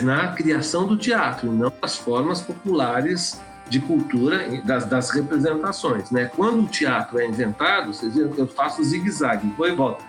[0.00, 6.10] na criação do teatro, não das formas populares de cultura, das, das representações.
[6.10, 6.30] Né?
[6.34, 10.04] Quando o teatro é inventado, vocês viram que eu faço zigue-zague, vou e volto.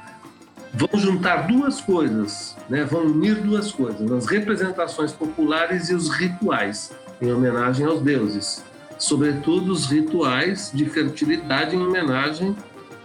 [0.78, 2.84] Vão juntar duas coisas, né?
[2.84, 8.64] vão unir duas coisas, as representações populares e os rituais, em homenagem aos deuses
[8.98, 12.56] sobretudo os rituais de fertilidade em homenagem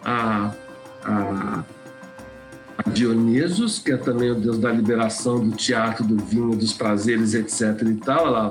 [0.04, 0.52] a,
[1.04, 1.64] a,
[2.78, 7.34] a Dionisos, que é também o deus da liberação, do teatro, do vinho, dos prazeres,
[7.34, 7.82] etc.
[7.82, 8.24] e tal.
[8.24, 8.50] Olha lá,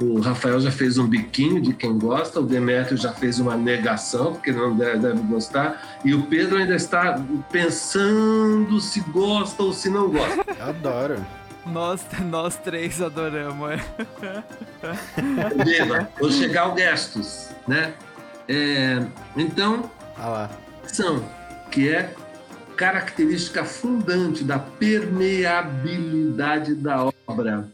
[0.00, 4.34] o Rafael já fez um biquinho de quem gosta, o Demétrio já fez uma negação,
[4.34, 9.90] porque não deve, deve, gostar, e o Pedro ainda está pensando se gosta ou se
[9.90, 10.44] não gosta.
[10.62, 11.26] Adoro.
[11.66, 13.80] Nós, nós três adoramos, é.
[16.18, 17.92] Vou chegar ao gestos, né?
[18.48, 19.04] É,
[19.36, 20.50] então, ah lá.
[20.86, 21.22] são
[21.70, 22.14] que é
[22.76, 27.68] característica fundante da permeabilidade da obra,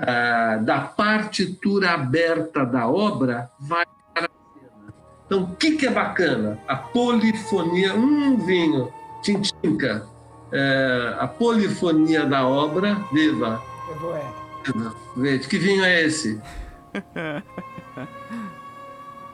[0.00, 3.84] ah, da partitura aberta da obra, vai
[4.14, 4.94] para a cena.
[5.26, 6.58] Então, o que, que é bacana?
[6.68, 10.06] A polifonia, um vinho, tintinca,
[10.52, 13.60] é, a polifonia da obra, viva.
[15.16, 16.40] Veja, que vinho é esse?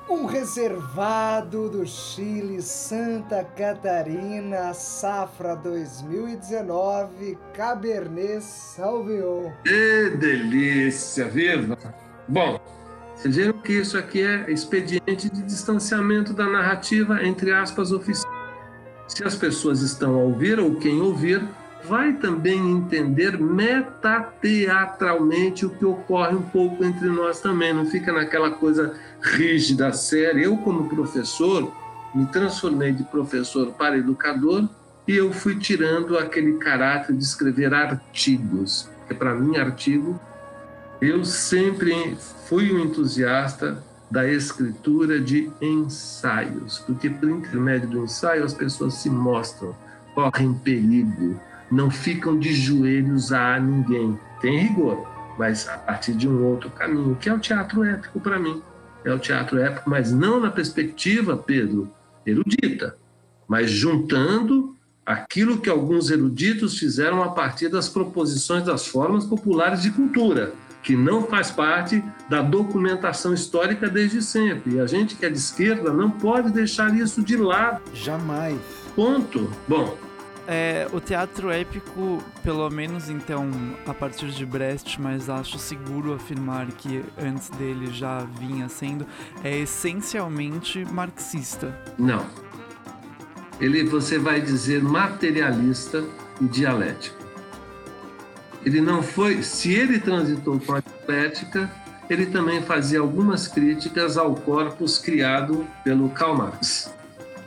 [0.09, 9.51] um reservado do Chile, Santa Catarina, safra 2019, Cabernet Sauvignon.
[9.65, 11.79] Que delícia, viva!
[12.29, 12.61] Bom,
[13.17, 18.33] vocês viram que isso aqui é expediente de distanciamento da narrativa, entre aspas, oficial
[19.07, 21.47] se as pessoas estão a ouvir ou quem ouvir,
[21.87, 28.51] vai também entender metateatralmente o que ocorre um pouco entre nós também, não fica naquela
[28.51, 30.45] coisa rígida, séria.
[30.45, 31.73] Eu, como professor,
[32.15, 34.69] me transformei de professor para educador
[35.07, 40.19] e eu fui tirando aquele caráter de escrever artigos, porque para mim, artigo,
[41.01, 42.17] eu sempre
[42.49, 49.11] fui um entusiasta da escritura de ensaios, porque por intermédio do ensaio as pessoas se
[49.11, 49.75] mostram,
[50.15, 51.39] correm perigo,
[51.75, 54.19] não ficam de joelhos a ninguém.
[54.41, 55.07] Tem rigor,
[55.39, 58.63] mas a partir de um outro caminho, que é o teatro épico para mim.
[59.05, 61.91] É o teatro épico, mas não na perspectiva, Pedro,
[62.25, 62.97] erudita,
[63.47, 69.91] mas juntando aquilo que alguns eruditos fizeram a partir das proposições das formas populares de
[69.91, 74.75] cultura que não faz parte da documentação histórica desde sempre.
[74.75, 77.81] E a gente que é de esquerda não pode deixar isso de lado.
[77.95, 78.61] Jamais.
[78.95, 79.51] Ponto.
[79.67, 80.04] Bom.
[80.47, 83.51] É, o teatro épico, pelo menos então
[83.87, 89.07] a partir de Brecht, mas acho seguro afirmar que antes dele já vinha sendo,
[89.43, 91.75] é essencialmente marxista.
[91.99, 92.27] Não.
[93.61, 96.05] Ele, você vai dizer materialista
[96.41, 97.25] e dialético
[98.65, 101.71] ele não foi, se ele transitou com a dialética,
[102.09, 106.93] ele também fazia algumas críticas ao corpus criado pelo Karl Marx.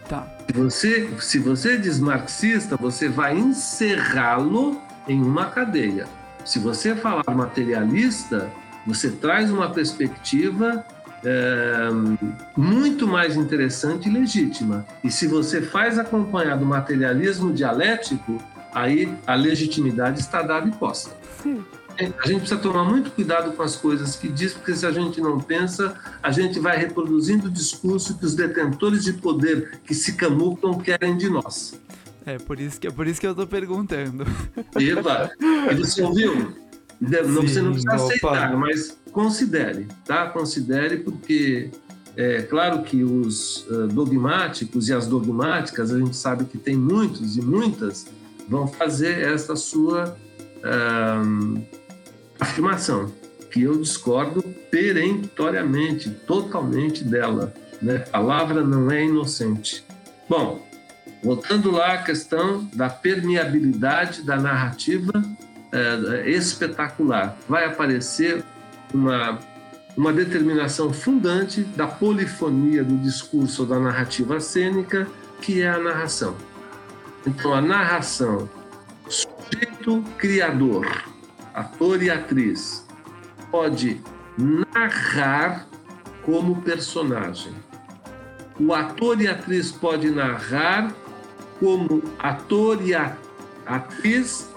[0.08, 0.26] Tá.
[0.48, 6.08] Se você, se você diz marxista, você vai encerrá-lo em uma cadeia.
[6.46, 8.50] Se você falar materialista,
[8.86, 10.86] você traz uma perspectiva
[11.26, 11.90] é,
[12.56, 14.86] muito mais interessante e legítima.
[15.04, 18.42] E se você faz acompanhar do materialismo dialético,
[18.74, 21.12] aí a legitimidade está dada e posta.
[22.00, 25.20] A gente precisa tomar muito cuidado com as coisas que diz, porque se a gente
[25.20, 30.14] não pensa, a gente vai reproduzindo o discurso que os detentores de poder que se
[30.14, 31.80] camuflam querem de nós.
[32.26, 34.26] É por isso que, é por isso que eu estou perguntando.
[34.76, 35.32] Eba!
[35.72, 36.54] E você ouviu?
[37.00, 38.58] Não, Sim, você não precisa aceitar, opa.
[38.58, 40.28] mas considere, tá?
[40.30, 41.70] Considere, porque
[42.16, 47.38] é claro que os uh, dogmáticos e as dogmáticas, a gente sabe que tem muitos
[47.38, 48.08] e muitas,
[48.50, 50.18] vão fazer essa sua
[51.24, 51.62] um,
[52.40, 53.12] afirmação,
[53.52, 57.54] que eu discordo peremptoriamente, totalmente dela.
[57.82, 58.04] Né?
[58.08, 59.86] A palavra não é inocente.
[60.30, 60.66] Bom,
[61.24, 65.14] voltando lá à questão da permeabilidade da narrativa
[65.72, 68.44] é, espetacular, vai aparecer
[68.94, 69.40] uma,
[69.96, 75.08] uma determinação fundante da polifonia do discurso ou da narrativa cênica,
[75.42, 76.36] que é a narração.
[77.26, 78.50] Então, a narração
[79.10, 80.86] sujeito criador,
[81.58, 82.86] ator e atriz,
[83.50, 84.00] pode
[84.38, 85.68] narrar
[86.24, 87.52] como personagem.
[88.60, 90.94] O ator e atriz pode narrar
[91.60, 92.94] como ator e
[93.66, 94.48] atriz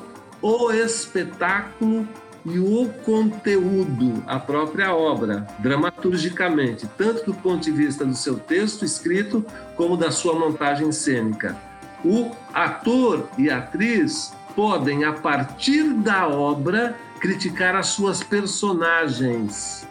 [0.43, 2.07] o espetáculo
[2.45, 8.85] e o conteúdo, a própria obra, dramaturgicamente, tanto do ponto de vista do seu texto
[8.85, 9.45] escrito,
[9.75, 11.57] como da sua montagem cênica.
[12.05, 19.89] O ator e atriz podem, a partir da obra, criticar as suas personagens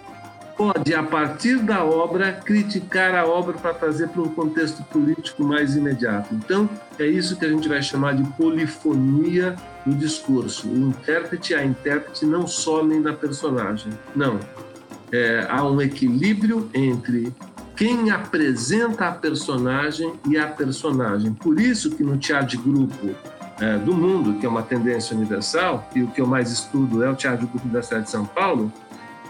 [0.55, 5.75] pode, a partir da obra, criticar a obra para trazer para um contexto político mais
[5.75, 6.35] imediato.
[6.35, 9.55] Então, é isso que a gente vai chamar de polifonia
[9.87, 10.69] no discurso.
[10.69, 13.91] O intérprete e a intérprete não somem da personagem.
[14.15, 14.39] Não.
[15.11, 17.33] É, há um equilíbrio entre
[17.75, 21.33] quem apresenta a personagem e a personagem.
[21.33, 23.15] Por isso que no teatro de grupo
[23.61, 27.09] é, do mundo, que é uma tendência universal, e o que eu mais estudo é
[27.09, 28.71] o teatro de grupo da cidade de São Paulo,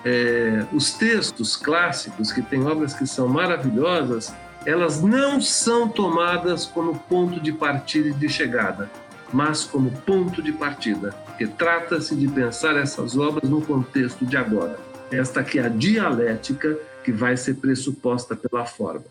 [0.06, 4.34] é, os textos clássicos, que têm obras que são maravilhosas,
[4.66, 8.90] elas não são tomadas como ponto de partida e de chegada,
[9.32, 14.80] mas como ponto de partida, porque trata-se de pensar essas obras no contexto de agora.
[15.12, 19.06] Esta aqui é a dialética que vai ser pressuposta pela forma.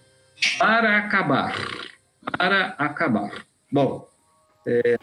[0.59, 1.55] Para acabar,
[2.37, 3.31] para acabar.
[3.71, 4.08] Bom,
[4.69, 4.99] é,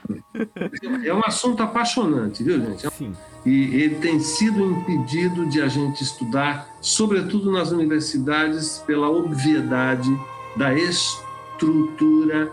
[1.05, 2.87] é um assunto apaixonante, viu, gente?
[2.91, 3.15] Sim.
[3.43, 10.09] E ele tem sido impedido de a gente estudar, sobretudo nas universidades, pela obviedade
[10.55, 12.51] da estrutura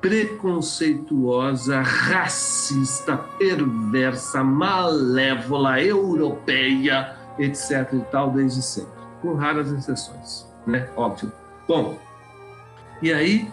[0.00, 7.92] preconceituosa, racista, perversa, malévola, europeia, etc.
[7.92, 8.90] e tal, desde sempre,
[9.20, 10.88] com raras exceções, né?
[10.96, 11.30] Óbvio.
[11.68, 11.98] Bom,
[13.02, 13.48] e aí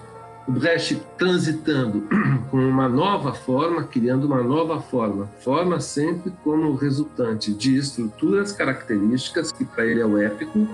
[0.48, 2.08] o Brecht transitando
[2.50, 9.52] com uma nova forma, criando uma nova forma, forma sempre como resultante de estruturas características,
[9.52, 10.68] que para ele é o épico,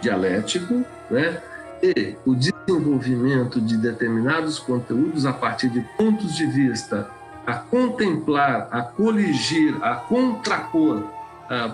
[0.00, 1.40] dialético, né?
[1.82, 7.10] e o desenvolvimento de determinados conteúdos a partir de pontos de vista
[7.44, 11.02] a contemplar, a coligir, a contrapor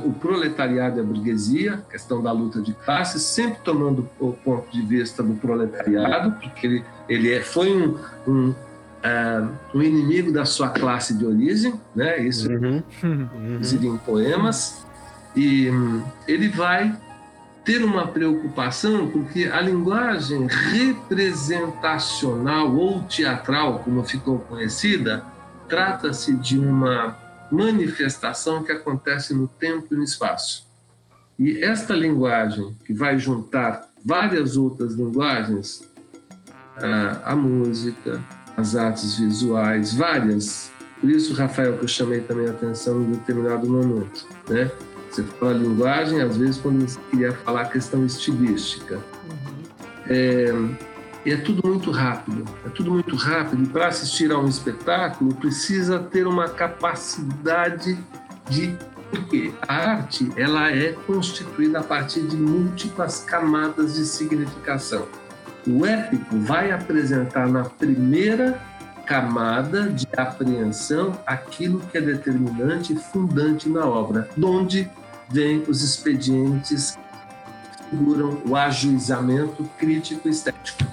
[0.04, 4.82] o proletariado e a burguesia, questão da luta de classes, sempre tomando o ponto de
[4.82, 10.70] vista do proletariado, porque ele, ele é, foi um, um, uh, um, inimigo da sua
[10.70, 12.18] classe de origem, né?
[12.18, 12.82] isso uhum.
[13.52, 14.84] inclusive em poemas,
[15.36, 16.98] e um, ele vai
[17.64, 25.22] ter uma preocupação porque a linguagem representacional ou teatral, como ficou conhecida,
[25.68, 30.66] trata-se de uma manifestação que acontece no tempo e no espaço.
[31.38, 35.88] E esta linguagem, que vai juntar várias outras linguagens,
[36.76, 38.22] a, a música,
[38.56, 40.72] as artes visuais, várias.
[41.00, 44.26] Por isso, Rafael, que eu chamei também a atenção em determinado momento.
[44.48, 44.70] Né?
[45.10, 48.96] Você fala linguagem, às vezes, quando você queria falar a questão estilística.
[48.96, 49.62] Uhum.
[50.08, 50.52] É,
[51.24, 53.62] e é tudo muito rápido, é tudo muito rápido.
[53.62, 57.98] E para assistir a um espetáculo precisa ter uma capacidade
[58.48, 58.76] de
[59.10, 65.06] porque a arte ela é constituída a partir de múltiplas camadas de significação.
[65.66, 68.60] O épico vai apresentar na primeira
[69.06, 74.88] camada de apreensão aquilo que é determinante e fundante na obra, onde
[75.30, 76.98] vem os expedientes
[77.76, 80.84] que figuram o ajuizamento crítico estético.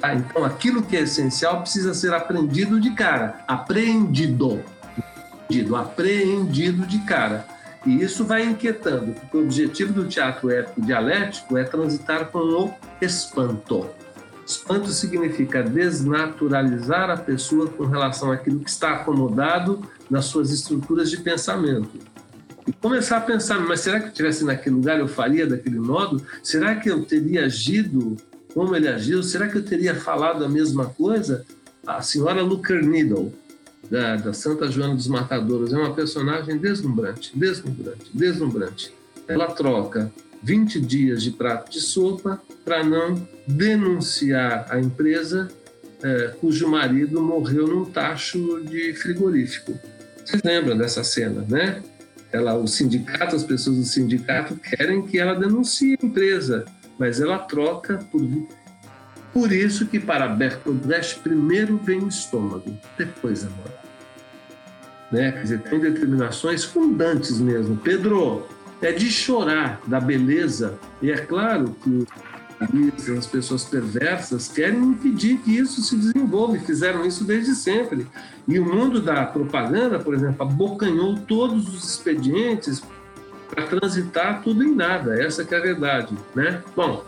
[0.00, 0.14] Tá?
[0.14, 4.62] Então, aquilo que é essencial precisa ser aprendido de cara, apreendido,
[5.44, 7.46] apreendido, apreendido de cara.
[7.86, 12.74] E isso vai inquietando, porque o objetivo do teatro épico dialético é transitar com o
[13.00, 13.86] espanto.
[14.46, 21.18] Espanto significa desnaturalizar a pessoa com relação àquilo que está acomodado nas suas estruturas de
[21.18, 21.98] pensamento.
[22.66, 26.22] E começar a pensar, mas será que eu estivesse naquele lugar eu faria daquele modo?
[26.42, 28.16] Será que eu teria agido
[28.54, 31.44] como ele agiu, será que eu teria falado a mesma coisa?
[31.84, 33.34] A senhora Luker Needle,
[33.90, 38.94] da, da Santa Joana dos Matadouros, é uma personagem deslumbrante, deslumbrante, deslumbrante.
[39.26, 40.10] Ela troca
[40.42, 45.50] 20 dias de prato de sopa para não denunciar a empresa
[46.02, 49.78] é, cujo marido morreu num tacho de frigorífico.
[50.24, 51.82] Vocês lembram dessa cena, né?
[52.30, 56.64] Ela, o sindicato, as pessoas do sindicato querem que ela denuncie a empresa
[56.98, 58.20] mas ela troca por
[59.34, 63.84] por isso que para Bertolt Brecht primeiro vem o estômago, depois a morte.
[65.10, 65.32] Né?
[65.32, 67.76] Quer dizer, tem determinações fundantes mesmo.
[67.76, 68.46] Pedro,
[68.80, 72.06] é de chorar da beleza, e é claro que
[73.18, 78.06] as pessoas perversas querem impedir que isso se desenvolva e fizeram isso desde sempre.
[78.46, 82.80] E o mundo da propaganda, por exemplo, abocanhou todos os expedientes
[83.54, 85.22] para transitar tudo em nada.
[85.22, 86.62] Essa que é a verdade, né?
[86.74, 87.04] Bom,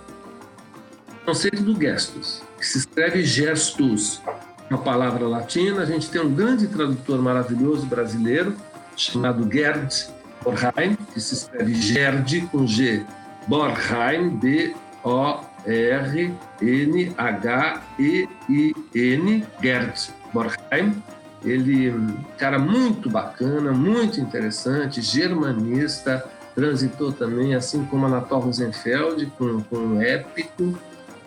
[1.25, 4.23] conceito do gestus, que se escreve gestus,
[4.71, 5.83] uma palavra latina.
[5.83, 8.55] A gente tem um grande tradutor maravilhoso brasileiro
[8.97, 10.09] chamado Gerd
[10.43, 13.05] Borheim, que se escreve Gerd com G,
[13.49, 15.47] Borheim, B O-R-N-H-E-I-N,
[19.63, 21.03] Gerd Borheim.
[21.45, 21.95] Ele,
[22.39, 26.25] cara muito bacana, muito interessante, germanista,
[26.57, 30.77] transitou também, assim como Anatol Rosenfeld, com, com épico.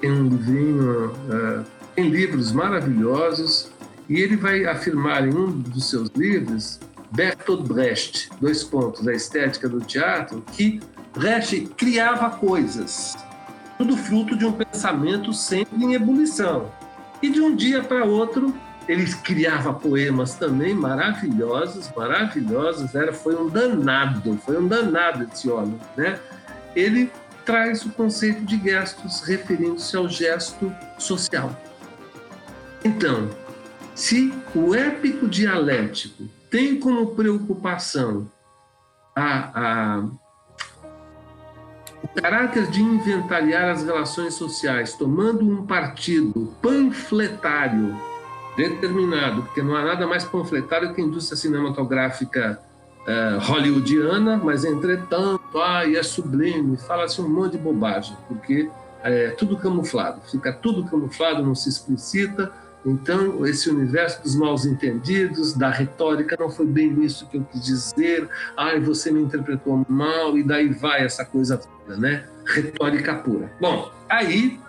[0.01, 1.63] Tem um livrinho, uh,
[1.95, 3.69] tem livros maravilhosos,
[4.09, 6.79] e ele vai afirmar em um dos seus livros,
[7.11, 10.79] Bertolt Brecht, dois pontos, a estética do teatro, que
[11.15, 13.15] Brecht criava coisas,
[13.77, 16.71] tudo fruto de um pensamento sempre em ebulição.
[17.21, 18.53] E de um dia para outro,
[18.89, 22.95] ele criava poemas também maravilhosos, maravilhosos.
[22.95, 26.19] Era, foi um danado, foi um danado esse homem, né?
[26.75, 27.11] Ele
[27.45, 31.55] traz o conceito de gestos referindo-se ao gesto social.
[32.83, 33.29] Então,
[33.93, 38.27] se o épico dialético tem como preocupação
[39.15, 40.03] a, a
[42.01, 48.08] o caráter de inventariar as relações sociais, tomando um partido panfletário
[48.67, 52.59] determinado, porque não há nada mais panfletário que a indústria cinematográfica
[53.07, 58.69] uh, hollywoodiana, mas entretanto, ai, é sublime, fala-se um monte de bobagem, porque
[59.03, 62.51] é tudo camuflado, fica tudo camuflado, não se explicita,
[62.85, 67.63] então, esse universo dos mal entendidos, da retórica, não foi bem isso que eu quis
[67.63, 72.25] dizer, ai, você me interpretou mal, e daí vai essa coisa toda, né?
[72.45, 73.51] Retórica pura.
[73.59, 74.59] Bom, aí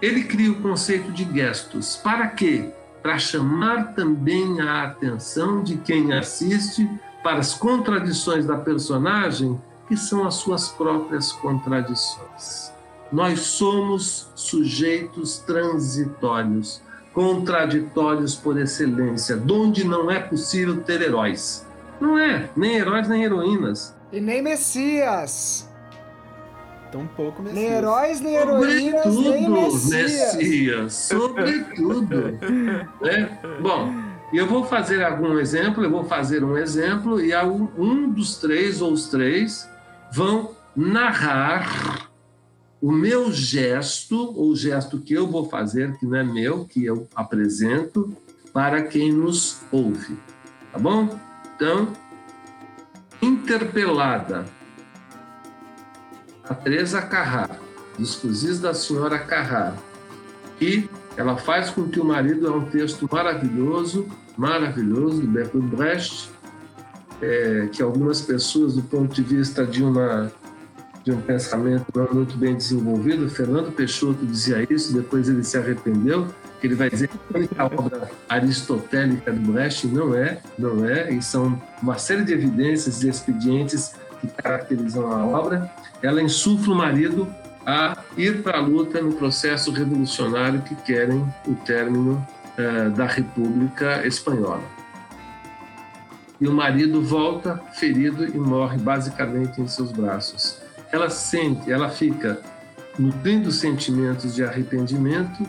[0.00, 1.96] ele cria o conceito de gestos.
[1.96, 2.72] Para quê?
[3.02, 6.88] Para chamar também a atenção de quem assiste
[7.22, 12.72] para as contradições da personagem, que são as suas próprias contradições.
[13.12, 16.80] Nós somos sujeitos transitórios
[17.12, 21.66] contraditórios por excelência, donde não é possível ter heróis.
[22.00, 23.94] Não é, nem heróis nem heroínas.
[24.10, 25.68] E nem Messias.
[26.92, 27.62] Tão pouco Messias.
[27.62, 30.34] Nem heróis, nem heroínas, Sobretudo, nem Messias.
[30.36, 30.94] Messias.
[30.94, 32.16] Sobretudo.
[33.00, 33.38] né?
[33.62, 33.90] Bom,
[34.30, 37.34] eu vou fazer algum exemplo, eu vou fazer um exemplo e
[37.78, 39.66] um dos três ou os três
[40.12, 42.10] vão narrar
[42.78, 46.84] o meu gesto, ou o gesto que eu vou fazer, que não é meu, que
[46.84, 48.14] eu apresento
[48.52, 50.18] para quem nos ouve.
[50.70, 51.08] Tá bom?
[51.56, 51.88] Então,
[53.22, 54.44] interpelada
[56.52, 57.48] a Teresa Carrá,
[57.98, 59.74] dos fuzis da senhora Carrá,
[60.60, 66.30] e ela faz com que o marido é um texto maravilhoso, maravilhoso, do Bertolt Brecht,
[67.22, 70.30] é, que algumas pessoas, do ponto de vista de uma
[71.04, 73.28] de um pensamento não muito bem desenvolvido.
[73.28, 76.28] Fernando Peixoto dizia isso, depois ele se arrependeu,
[76.60, 81.20] que ele vai dizer que a obra aristotélica do Brecht não é, não é, e
[81.20, 85.68] são uma série de evidências e expedientes que caracterizam a obra.
[86.02, 87.32] Ela insufla o marido
[87.64, 92.26] a ir para a luta no processo revolucionário que querem o término
[92.58, 94.64] uh, da República Espanhola.
[96.40, 100.60] E o marido volta ferido e morre basicamente em seus braços
[100.92, 102.40] ela sente, ela fica
[102.98, 105.48] nutrindo sentimentos de arrependimento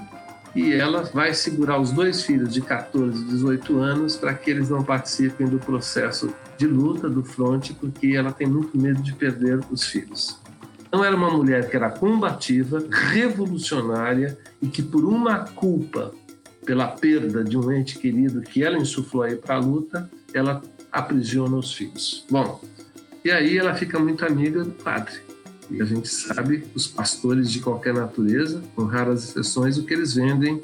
[0.55, 4.69] e ela vai segurar os dois filhos de 14 e 18 anos para que eles
[4.69, 9.59] não participem do processo de luta do fronte, porque ela tem muito medo de perder
[9.69, 10.39] os filhos.
[10.93, 16.13] Então era uma mulher que era combativa, revolucionária e que por uma culpa
[16.63, 21.57] pela perda de um ente querido que ela insuflou aí para a luta, ela aprisiona
[21.57, 22.23] os filhos.
[22.29, 22.61] Bom,
[23.25, 25.15] e aí ela fica muito amiga do padre.
[25.71, 30.13] E a gente sabe, os pastores de qualquer natureza, com raras exceções, o que eles
[30.13, 30.61] vendem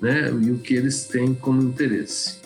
[0.00, 2.38] né, e o que eles têm como interesse.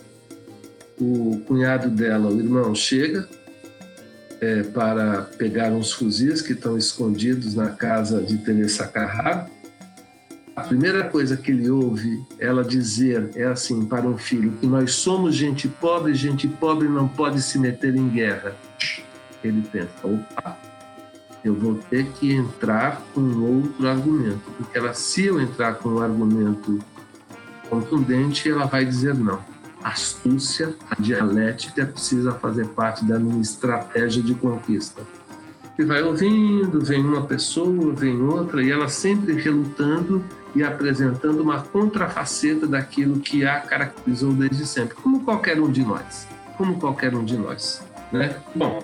[0.99, 3.29] O cunhado dela, o irmão, chega
[4.41, 9.47] é, para pegar uns fuzis que estão escondidos na casa de Teresa Carrá.
[10.55, 14.93] A primeira coisa que ele ouve ela dizer é assim para um filho que nós
[14.93, 18.57] somos gente pobre, gente pobre não pode se meter em guerra.
[19.43, 20.59] Ele pensa, opa,
[21.45, 26.03] eu vou ter que entrar com outro argumento, porque ela, se eu entrar com um
[26.03, 26.79] argumento
[27.71, 29.41] contundente, ela vai dizer não.
[29.83, 35.03] Astúcia, a dialética precisa fazer parte da minha estratégia de conquista.
[35.79, 40.25] e vai ouvindo, vem uma pessoa, vem outra, e ela sempre relutando
[40.55, 46.27] e apresentando uma contrafaceta daquilo que a caracterizou desde sempre, como qualquer um de nós,
[46.57, 48.37] como qualquer um de nós, né?
[48.57, 48.83] Bom,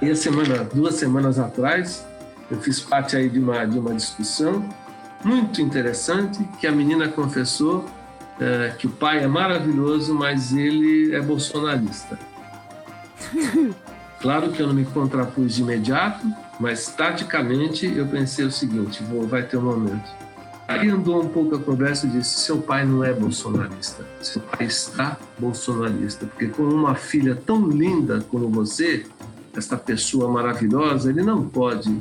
[0.00, 2.06] aí a semana, duas semanas atrás,
[2.50, 4.66] eu fiz parte aí de uma de uma discussão
[5.22, 7.84] muito interessante que a menina confessou
[8.40, 12.18] é, que o pai é maravilhoso, mas ele é bolsonarista.
[14.20, 16.26] Claro que eu não me contrapus de imediato,
[16.58, 20.10] mas taticamente eu pensei o seguinte: vou, vai ter um momento.
[20.66, 24.66] Aí andou um pouco a conversa e disse: seu pai não é bolsonarista, seu pai
[24.66, 29.06] está bolsonarista, porque com uma filha tão linda como você,
[29.56, 31.96] esta pessoa maravilhosa, ele não pode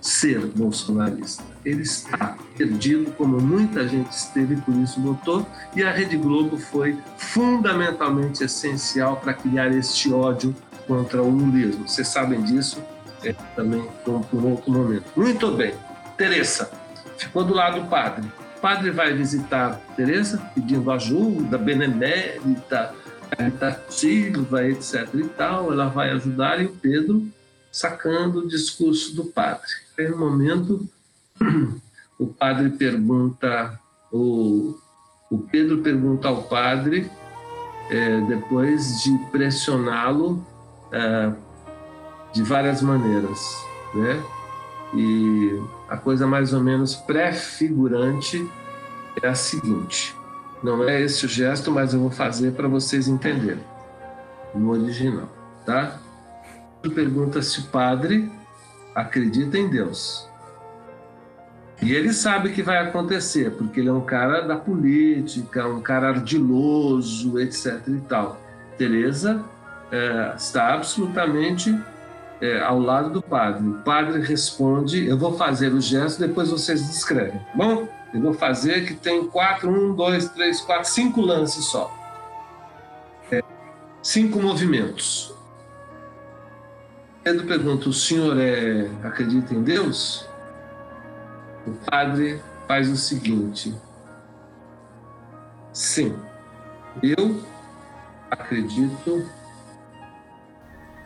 [0.00, 1.49] ser bolsonarista.
[1.64, 6.98] Ele está perdido, como muita gente esteve, por isso votou, e a Rede Globo foi
[7.18, 10.54] fundamentalmente essencial para criar este ódio
[10.86, 11.86] contra o lulismo.
[11.86, 12.82] Vocês sabem disso
[13.22, 15.04] é, também por, por outro momento.
[15.14, 15.74] Muito bem.
[16.16, 16.70] Teresa
[17.16, 18.26] ficou do lado do padre.
[18.56, 22.94] O padre vai visitar Teresa pedindo ajuda, benemérita,
[23.30, 25.08] caritativa, etc.
[25.14, 25.72] e tal.
[25.72, 27.26] Ela vai ajudar e o Pedro
[27.70, 29.70] sacando o discurso do padre.
[29.98, 30.88] Aí, no momento,
[32.18, 33.78] o padre pergunta,
[34.12, 34.76] o,
[35.30, 37.10] o Pedro pergunta ao padre,
[37.90, 40.44] é, depois de pressioná-lo
[40.92, 41.32] é,
[42.32, 43.40] de várias maneiras,
[43.94, 44.22] né?
[44.94, 48.48] E a coisa mais ou menos pré-figurante
[49.22, 50.16] é a seguinte:
[50.62, 53.64] não é esse o gesto, mas eu vou fazer para vocês entenderem
[54.54, 55.28] no original,
[55.64, 55.98] tá?
[56.94, 58.30] Pergunta se o padre
[58.94, 60.29] acredita em Deus.
[61.82, 66.08] E ele sabe que vai acontecer, porque ele é um cara da política, um cara
[66.08, 67.80] ardiloso, etc.
[67.88, 68.38] e tal.
[68.76, 69.42] Teresa
[69.90, 71.74] é, está absolutamente
[72.40, 73.66] é, ao lado do padre.
[73.66, 77.40] O padre responde: Eu vou fazer o gesto, depois vocês descrevem.
[77.54, 81.94] Bom, eu vou fazer que tem quatro, um, dois, três, quatro, cinco lances só.
[83.32, 83.42] É,
[84.02, 85.34] cinco movimentos.
[87.22, 90.29] Pedro pergunta: O senhor é, acredita em Deus?
[91.70, 93.72] O padre faz o seguinte:
[95.72, 96.18] Sim,
[97.00, 97.40] eu
[98.28, 99.24] acredito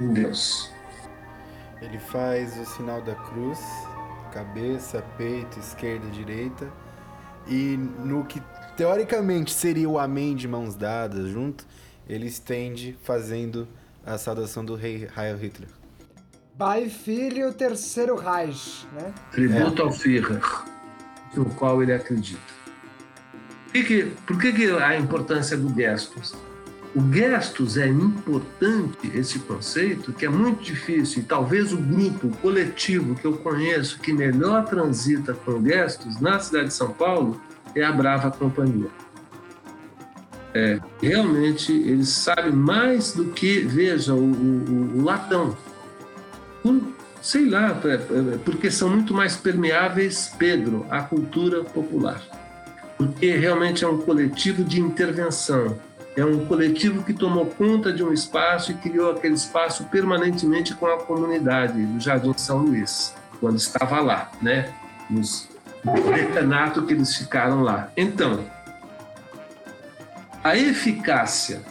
[0.00, 0.72] em Deus.
[1.82, 3.60] Ele faz o sinal da cruz,
[4.32, 6.72] cabeça, peito, esquerda direita.
[7.46, 8.42] E no que
[8.74, 11.66] teoricamente seria o amém de mãos dadas junto,
[12.08, 13.68] ele estende fazendo
[14.02, 15.83] a saudação do rei Heil Hitler.
[16.56, 19.12] Pai, Filho, Terceiro Reich, né?
[19.32, 19.84] Tributo é.
[19.84, 20.40] ao Führer,
[21.34, 22.40] no qual ele acredita.
[23.72, 26.32] Que, que, por que, que a importância do gestos?
[26.94, 32.36] O gestos é importante, esse conceito, que é muito difícil, e talvez o grupo, o
[32.36, 37.40] coletivo que eu conheço que melhor transita com gestos na cidade de São Paulo
[37.74, 38.90] é a Brava Companhia.
[40.54, 45.56] É, realmente, eles sabem mais do que, veja, o, o, o latão.
[46.64, 46.82] Por,
[47.22, 52.20] sei lá, é, é, porque são muito mais permeáveis, Pedro, à cultura popular.
[52.96, 55.78] Porque realmente é um coletivo de intervenção
[56.16, 60.86] é um coletivo que tomou conta de um espaço e criou aquele espaço permanentemente com
[60.86, 64.72] a comunidade do Jardim São Luís, quando estava lá, né?
[65.10, 65.48] Nos,
[65.82, 67.90] no decanato que eles ficaram lá.
[67.96, 68.44] Então,
[70.42, 71.62] a eficácia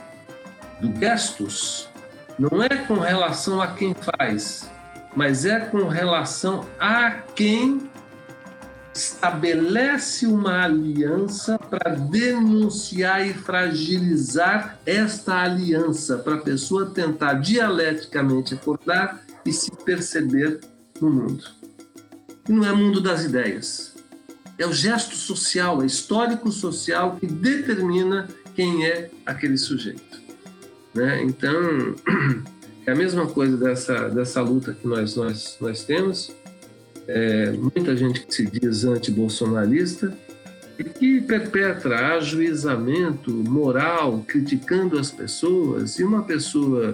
[0.81, 1.89] do gestos
[2.37, 4.69] não é com relação a quem faz,
[5.16, 7.89] mas é com relação a quem
[8.93, 19.24] estabelece uma aliança para denunciar e fragilizar esta aliança, para a pessoa tentar dialeticamente acordar
[19.45, 20.59] e se perceber
[21.01, 21.43] no mundo.
[22.47, 23.93] E não é mundo das ideias.
[24.57, 30.22] É o gesto social, é histórico-social que determina quem é aquele sujeito.
[30.93, 31.24] Né?
[31.24, 31.51] Então,
[32.86, 36.31] é a mesma coisa dessa, dessa luta que nós, nós, nós temos
[37.07, 40.15] é, muita gente que se diz anti-bolsonarista
[40.77, 46.93] e que perpetra ajuizamento moral, criticando as pessoas, e uma pessoa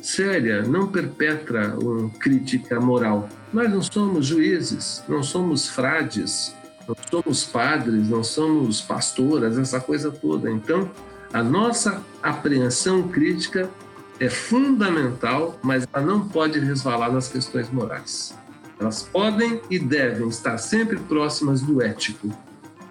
[0.00, 3.28] séria não perpetra uma crítica moral.
[3.52, 6.54] Nós não somos juízes, não somos frades,
[6.86, 10.50] não somos padres, não somos pastoras, essa coisa toda.
[10.50, 10.90] Então,
[11.32, 13.68] a nossa apreensão crítica
[14.20, 18.34] é fundamental, mas ela não pode resvalar nas questões morais.
[18.80, 22.28] Elas podem e devem estar sempre próximas do ético,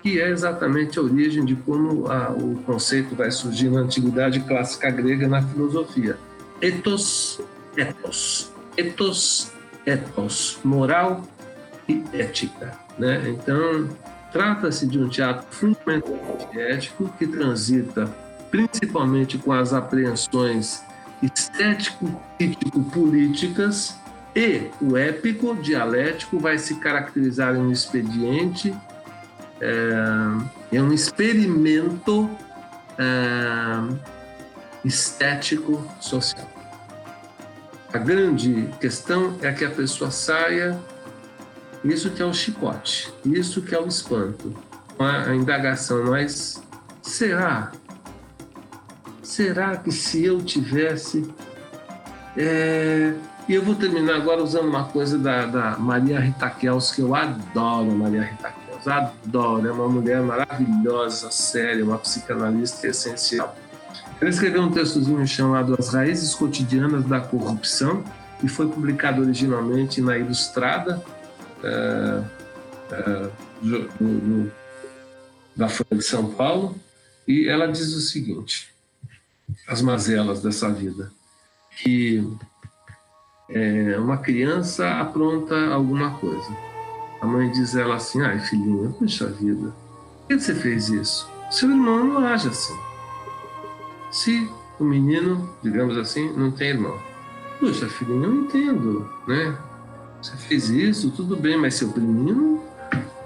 [0.01, 4.89] que é exatamente a origem de como a, o conceito vai surgir na antiguidade clássica
[4.89, 6.17] grega na filosofia.
[6.61, 7.39] Ethos,
[7.75, 8.51] ethos.
[8.75, 9.51] Ethos
[9.87, 11.23] ethos, moral
[11.87, 12.77] e ética.
[12.99, 13.29] Né?
[13.29, 13.87] Então,
[14.33, 18.05] trata-se de um teatro fundamentalmente ético que transita
[18.51, 20.83] principalmente com as apreensões
[21.21, 23.95] estético-crítico-políticas
[24.35, 28.71] e o épico dialético vai se caracterizar em um expediente,
[29.59, 29.93] é,
[30.71, 32.29] em um experimento
[32.99, 33.81] é,
[34.85, 36.47] estético social.
[37.91, 40.79] A grande questão é que a pessoa saia,
[41.83, 44.53] isso que é o chicote, isso que é o espanto,
[44.99, 46.61] a indagação, mas
[47.01, 47.71] será?
[49.27, 51.29] Será que se eu tivesse.
[52.37, 53.13] É,
[53.45, 57.13] e eu vou terminar agora usando uma coisa da, da Maria Rita Kels, que eu
[57.13, 63.53] adoro Maria Rita Kels, adoro, é uma mulher maravilhosa, séria, uma psicanalista essencial.
[64.21, 68.05] Ela escreveu um textozinho chamado As Raízes Cotidianas da Corrupção,
[68.39, 71.03] que foi publicado originalmente na Ilustrada,
[71.61, 72.23] é,
[72.91, 73.29] é,
[73.61, 74.51] no, no,
[75.53, 76.77] da Folha de São Paulo,
[77.27, 78.76] e ela diz o seguinte:
[79.67, 81.11] as mazelas dessa vida,
[81.81, 82.25] que
[83.49, 86.55] é, uma criança apronta alguma coisa.
[87.21, 89.73] A mãe diz a ela assim: ai filhinha, puxa vida,
[90.21, 91.29] por que você fez isso?
[91.51, 92.77] Seu irmão não age assim.
[94.11, 94.49] Se
[94.79, 96.97] o menino, digamos assim, não tem irmão.
[97.59, 99.57] Puxa, filhinho, eu entendo, né?
[100.21, 102.61] Você fez isso, tudo bem, mas seu priminho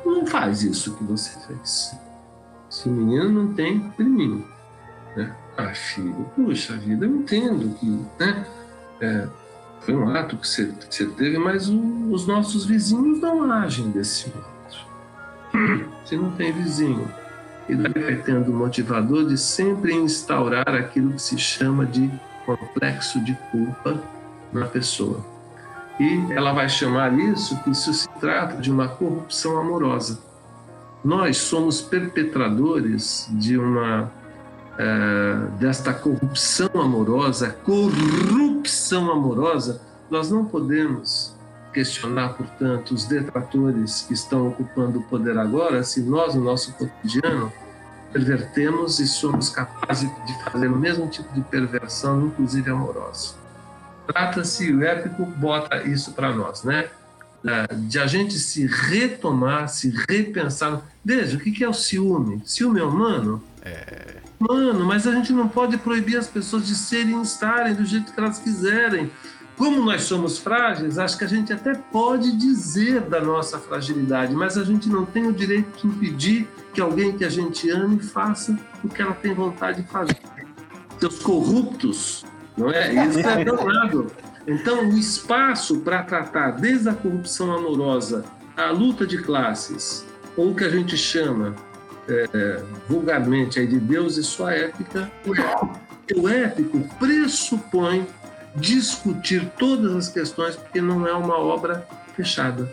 [0.05, 1.93] não faz isso que você fez.
[2.69, 4.45] Se o menino não tem priminho,
[5.15, 5.35] né?
[5.57, 7.85] Ah, filho, puxa vida, eu entendo que,
[8.19, 8.45] né?
[8.99, 9.27] É,
[9.81, 13.89] foi um ato que você, que você teve, mas o, os nossos vizinhos não agem
[13.89, 14.51] desse modo.
[16.05, 17.09] Se não tem vizinho,
[17.67, 22.11] e daí vai tendo o motivador de sempre instaurar aquilo que se chama de
[22.45, 24.01] complexo de culpa
[24.51, 25.25] na pessoa.
[25.99, 30.19] E ela vai chamar isso que isso se trata de uma corrupção amorosa.
[31.03, 34.11] Nós somos perpetradores de uma
[34.77, 39.81] é, desta corrupção amorosa, corrupção amorosa.
[40.09, 41.35] Nós não podemos
[41.73, 47.51] questionar, portanto, os detratores que estão ocupando o poder agora, se nós, no nosso cotidiano,
[48.11, 53.35] pervertemos e somos capazes de fazer o mesmo tipo de perversão, inclusive amorosa.
[54.05, 56.89] Trata-se, o épico bota isso para nós, né?
[57.87, 60.81] De a gente se retomar, se repensar.
[61.03, 62.41] Veja, o que é o ciúme?
[62.45, 63.41] Ciúme humano?
[63.63, 64.20] É.
[64.49, 68.11] Mano, mas a gente não pode proibir as pessoas de serem e estarem do jeito
[68.11, 69.11] que elas quiserem.
[69.55, 74.57] Como nós somos frágeis, acho que a gente até pode dizer da nossa fragilidade, mas
[74.57, 78.57] a gente não tem o direito de impedir que alguém que a gente ame faça
[78.83, 80.17] o que ela tem vontade de fazer.
[80.99, 82.25] Seus corruptos,
[82.57, 83.05] não é?
[83.05, 84.11] Isso é danado.
[84.47, 88.25] Então, o espaço para tratar desde a corrupção amorosa,
[88.57, 90.03] a luta de classes,
[90.35, 91.55] ou o que a gente chama
[92.11, 95.11] é, vulgarmente aí de Deus e sua ética,
[96.15, 98.05] o épico pressupõe
[98.55, 102.69] discutir todas as questões, porque não é uma obra fechada.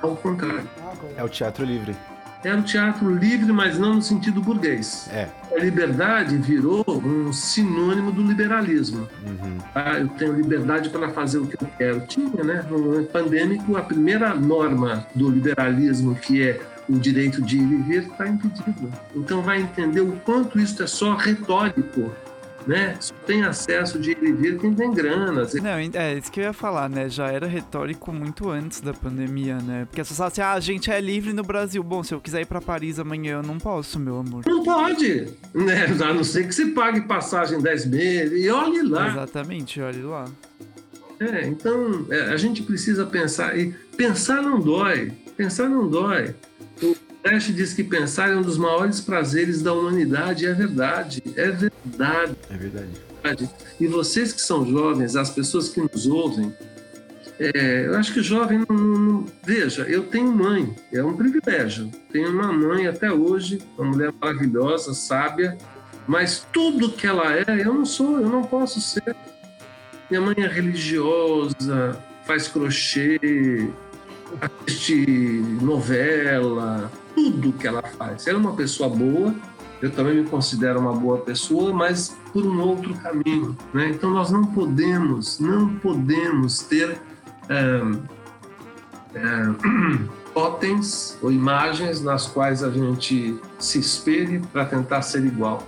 [0.00, 0.68] Ao contrário.
[1.16, 1.94] É o teatro livre.
[2.42, 5.10] É um teatro livre, mas não no sentido burguês.
[5.12, 5.28] É.
[5.52, 9.06] A liberdade virou um sinônimo do liberalismo.
[9.26, 9.58] Uhum.
[9.74, 12.00] Ah, eu tenho liberdade para fazer o que eu quero.
[12.06, 12.64] Tinha, né?
[12.70, 16.60] No momento pandêmico, a primeira norma do liberalismo, que é
[16.90, 18.92] o direito de vir, está impedido.
[19.14, 22.10] Então, vai entender o quanto isso é só retórico
[22.66, 22.96] né?
[23.00, 25.46] Só tem acesso de vir quem tem grana.
[25.54, 25.70] Não,
[26.00, 27.08] é isso que eu ia falar, né?
[27.08, 29.84] Já era retórico muito antes da pandemia, né?
[29.86, 31.82] Porque as pessoas assim, ah, a gente é livre no Brasil.
[31.82, 34.44] Bom, se eu quiser ir pra Paris amanhã, eu não posso, meu amor.
[34.46, 35.86] Não pode, né?
[35.86, 39.08] A não ser que você pague passagem 10 meses e olhe lá.
[39.08, 40.26] Exatamente, olhe lá.
[41.18, 46.34] É, então é, a gente precisa pensar, e pensar não dói, pensar não dói.
[47.22, 52.36] Brecht diz que pensar é um dos maiores prazeres da humanidade, é verdade, é verdade.
[52.48, 53.50] É verdade.
[53.78, 56.52] E vocês que são jovens, as pessoas que nos ouvem,
[57.38, 61.90] é, eu acho que o jovem não, não, Veja, eu tenho mãe, é um privilégio.
[62.10, 65.56] Tenho uma mãe até hoje, uma mulher maravilhosa, sábia,
[66.06, 69.14] mas tudo que ela é, eu não sou, eu não posso ser.
[70.10, 73.18] Minha mãe é religiosa, faz crochê,
[74.40, 75.06] assiste
[75.60, 78.26] novela, tudo que ela faz.
[78.26, 79.34] Ela é uma pessoa boa,
[79.82, 83.56] eu também me considero uma boa pessoa, mas por um outro caminho.
[83.72, 83.90] Né?
[83.90, 87.00] Então nós não podemos, não podemos ter
[87.48, 87.82] é,
[89.14, 89.42] é,
[90.34, 95.66] totens ou imagens nas quais a gente se espelhe para tentar ser igual.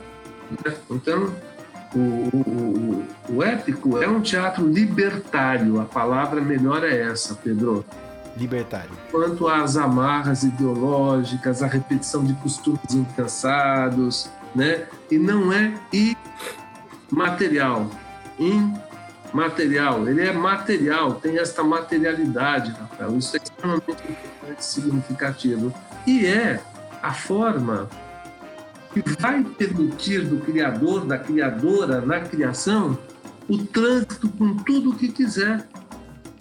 [0.50, 0.74] Né?
[0.90, 1.32] Então
[1.94, 7.84] O, o, o, o épico é um teatro libertário, a palavra melhor é essa, Pedro.
[8.36, 8.90] Libertário.
[9.10, 14.86] Quanto às amarras ideológicas, a repetição de costumes incansados, né?
[15.10, 15.72] E não é
[17.10, 17.90] imaterial.
[19.32, 20.08] Imaterial.
[20.08, 23.18] Ele é material, tem esta materialidade, Rafael.
[23.18, 24.02] Isso é extremamente
[24.60, 25.72] significativo.
[26.06, 26.60] E é
[27.02, 27.88] a forma
[28.92, 32.98] que vai permitir do criador, da criadora, na criação,
[33.48, 35.66] o trânsito com tudo o que quiser.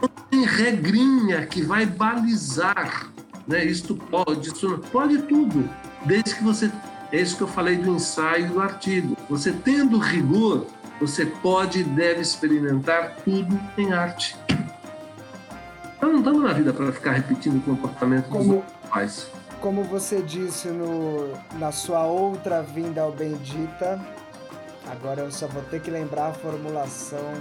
[0.02, 3.12] Não tem regrinha que vai balizar,
[3.47, 3.64] né?
[3.64, 5.70] Isto pode, isso pode tudo,
[6.06, 6.72] desde que você
[7.12, 9.18] é isso que eu falei do ensaio do artigo.
[9.30, 10.66] Você tendo rigor,
[10.99, 14.36] você pode e deve experimentar tudo em arte.
[15.97, 19.28] Então não estamos na vida para ficar repetindo o comportamento Como- dos pais.
[19.60, 23.99] Como você disse no, na sua outra vinda ao Bendita,
[24.89, 27.32] agora eu só vou ter que lembrar a formulação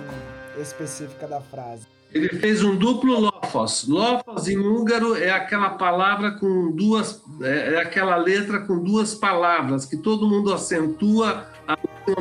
[0.61, 1.87] específica da frase.
[2.13, 3.87] Ele fez um duplo lofos.
[3.87, 9.85] Lofos em húngaro é aquela palavra com duas, é é aquela letra com duas palavras
[9.85, 11.47] que todo mundo acentua,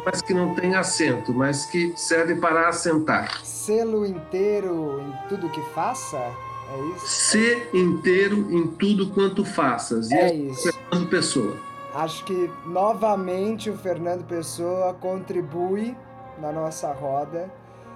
[0.06, 3.44] mas que não tem acento, mas que serve para assentar.
[3.44, 6.18] Selo inteiro em tudo que faça?
[6.18, 7.08] É isso?
[7.08, 10.12] Ser inteiro em tudo quanto faças.
[10.12, 10.72] É isso.
[10.72, 11.58] Fernando Pessoa.
[11.96, 15.98] Acho que novamente o Fernando Pessoa contribui
[16.40, 17.52] na nossa roda.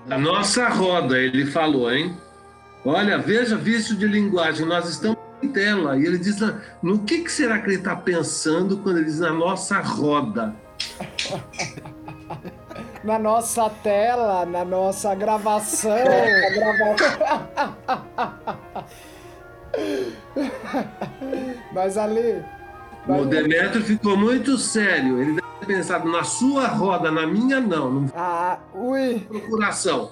[0.09, 2.15] A nossa roda, ele falou, hein?
[2.85, 5.97] Olha, veja vício de linguagem, nós estamos em tela.
[5.97, 9.19] E ele diz, "Ah, no que, que será que ele está pensando quando ele diz
[9.19, 10.53] na nossa roda?
[13.03, 15.91] Na nossa tela, na nossa gravação.
[21.73, 22.43] Mas ali.
[23.07, 25.19] O Demetrio ficou muito sério.
[25.21, 29.19] Ele deve ter pensado na sua roda, na minha não, Ah, ui.
[29.29, 30.11] procuração.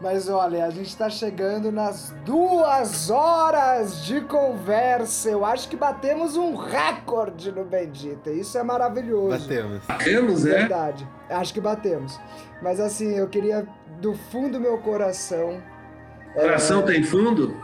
[0.00, 5.28] Mas olha, a gente tá chegando nas duas horas de conversa.
[5.30, 8.30] Eu acho que batemos um recorde no Bendita.
[8.30, 9.38] Isso é maravilhoso.
[9.48, 9.82] Batemos.
[10.04, 10.58] Temos, é?
[10.60, 11.08] Verdade.
[11.28, 12.18] Acho que batemos.
[12.62, 13.66] Mas assim, eu queria,
[14.00, 15.60] do fundo do meu coração.
[16.34, 17.56] Coração tem fundo?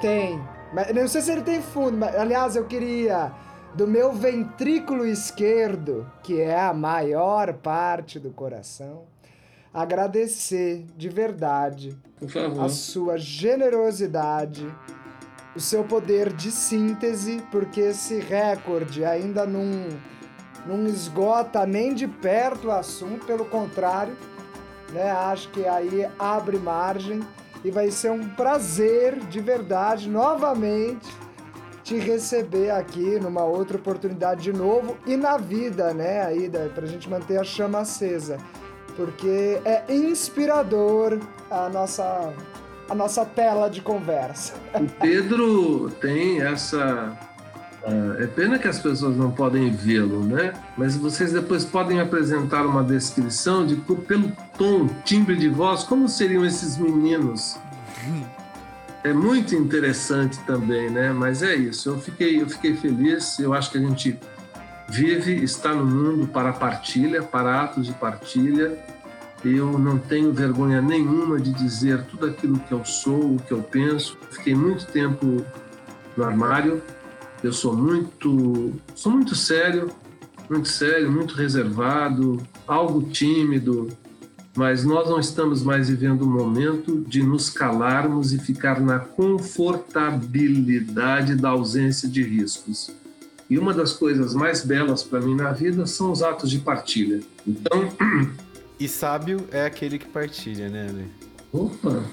[0.00, 0.40] Tem.
[0.72, 3.30] Mas não sei se ele tem fundo, mas aliás, eu queria
[3.76, 9.02] do meu ventrículo esquerdo, que é a maior parte do coração,
[9.72, 11.94] agradecer de verdade
[12.58, 14.66] a sua generosidade,
[15.54, 19.88] o seu poder de síntese, porque esse recorde ainda não,
[20.64, 24.16] não esgota nem de perto o assunto, pelo contrário,
[24.90, 25.10] né?
[25.10, 27.20] Acho que aí abre margem
[27.62, 31.25] e vai ser um prazer de verdade novamente
[31.86, 36.22] te receber aqui numa outra oportunidade de novo e na vida, né?
[36.26, 38.38] Aí da- pra gente manter a chama acesa,
[38.96, 42.32] porque é inspirador a nossa
[42.88, 44.54] a nossa tela de conversa.
[44.74, 47.16] O Pedro tem essa.
[47.84, 50.52] ah, é pena que as pessoas não podem vê-lo, né?
[50.76, 56.44] Mas vocês depois podem apresentar uma descrição de pelo tom, timbre de voz, como seriam
[56.44, 57.56] esses meninos.
[59.06, 61.12] É muito interessante também, né?
[61.12, 61.90] Mas é isso.
[61.90, 63.38] Eu fiquei, eu fiquei feliz.
[63.38, 64.18] Eu acho que a gente
[64.88, 68.76] vive, está no mundo para partilha, para atos de partilha.
[69.44, 73.62] Eu não tenho vergonha nenhuma de dizer tudo aquilo que eu sou, o que eu
[73.62, 74.18] penso.
[74.32, 75.40] Fiquei muito tempo
[76.16, 76.82] no armário.
[77.44, 79.88] Eu sou muito, sou muito sério,
[80.50, 83.86] muito sério, muito reservado, algo tímido.
[84.56, 91.36] Mas nós não estamos mais vivendo o momento de nos calarmos e ficar na confortabilidade
[91.36, 92.90] da ausência de riscos.
[93.48, 97.20] E uma das coisas mais belas para mim na vida são os atos de partilha.
[97.46, 97.88] Então,
[98.78, 101.06] E sábio é aquele que partilha, né, Ale?
[101.52, 102.04] opa,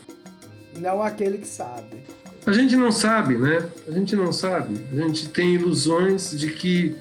[0.79, 2.03] Não aquele que sabe.
[2.45, 3.67] A gente não sabe, né?
[3.87, 4.79] A gente não sabe.
[4.91, 6.95] A gente tem ilusões de que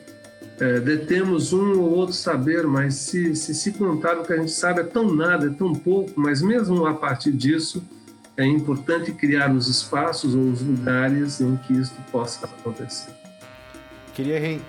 [0.62, 4.52] é, detemos um ou outro saber, mas se, se se contar o que a gente
[4.52, 7.82] sabe é tão nada, é tão pouco, mas mesmo a partir disso
[8.36, 13.10] é importante criar os espaços ou os lugares em que isso possa acontecer.
[14.14, 14.60] Queria, re-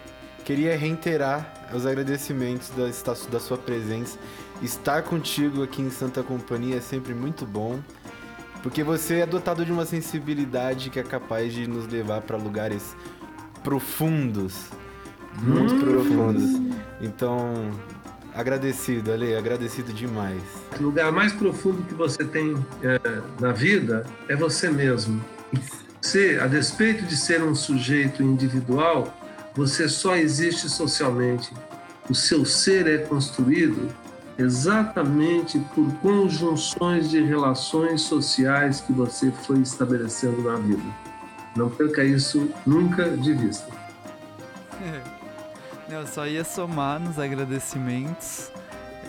[0.43, 2.87] Queria reiterar os agradecimentos da,
[3.31, 4.17] da sua presença.
[4.61, 7.79] Estar contigo aqui em Santa Companhia é sempre muito bom,
[8.61, 12.95] porque você é dotado de uma sensibilidade que é capaz de nos levar para lugares
[13.63, 14.53] profundos,
[15.41, 15.79] muito Hum.
[15.79, 16.61] profundos.
[17.01, 17.71] Então,
[18.34, 20.41] agradecido, Ale, agradecido demais.
[20.79, 22.99] O lugar mais profundo que você tem é,
[23.39, 25.23] na vida é você mesmo.
[26.01, 29.13] Você, a despeito de ser um sujeito individual,
[29.55, 31.53] você só existe socialmente.
[32.09, 33.88] O seu ser é construído
[34.38, 40.84] exatamente por conjunções de relações sociais que você foi estabelecendo na vida.
[41.55, 43.71] Não perca isso nunca de vista.
[45.89, 48.51] Eu só ia somar nos agradecimentos.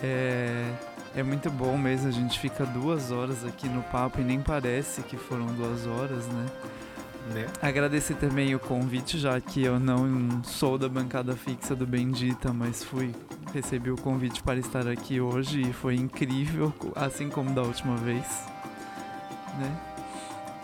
[0.03, 0.71] É,
[1.15, 5.01] é muito bom mesmo, a gente fica duas horas aqui no papo e nem parece
[5.01, 6.45] que foram duas horas, né?
[7.33, 7.47] Né?
[7.59, 12.83] Agradecer também o convite, já que eu não sou da bancada fixa do Bendita, mas
[12.83, 13.15] fui
[13.51, 18.25] recebi o convite para estar aqui hoje e foi incrível, assim como da última vez,
[19.57, 19.77] né?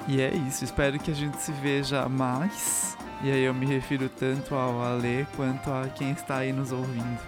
[0.07, 2.97] E é isso, espero que a gente se veja mais.
[3.23, 7.19] E aí eu me refiro tanto ao Ale quanto a quem está aí nos ouvindo.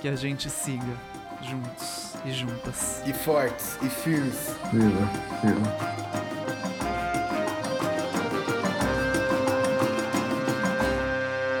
[0.00, 0.94] Que a gente siga
[1.42, 3.02] juntos e juntas.
[3.04, 4.54] E fortes, e firmes.
[4.72, 5.08] Viva,
[5.42, 6.02] viva.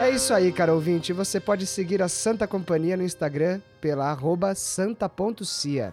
[0.00, 1.12] É isso aí, cara ouvinte.
[1.12, 5.92] Você pode seguir a Santa Companhia no Instagram pela arroba santa.cia.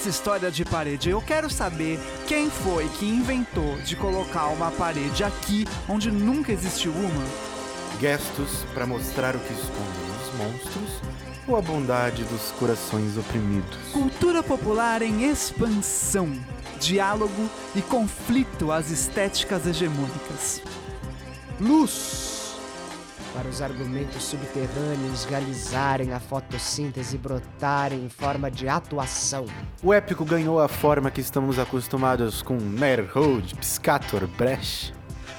[0.04, 1.08] Essa história de parede.
[1.08, 6.92] Eu quero saber quem foi que inventou de colocar uma parede aqui onde nunca existiu
[6.92, 7.24] uma.
[7.98, 11.00] Gestos para mostrar o que esconde os monstros
[11.48, 13.78] ou a bondade dos corações oprimidos.
[13.92, 16.30] Cultura popular em expansão,
[16.78, 20.60] diálogo e conflito às estéticas hegemônicas.
[21.58, 22.43] Luz!
[23.34, 29.44] Para os argumentos subterrâneos realizarem a fotossíntese e brotarem em forma de atuação.
[29.82, 34.94] O épico ganhou a forma que estamos acostumados com Nerhold, Piscator, Brecht.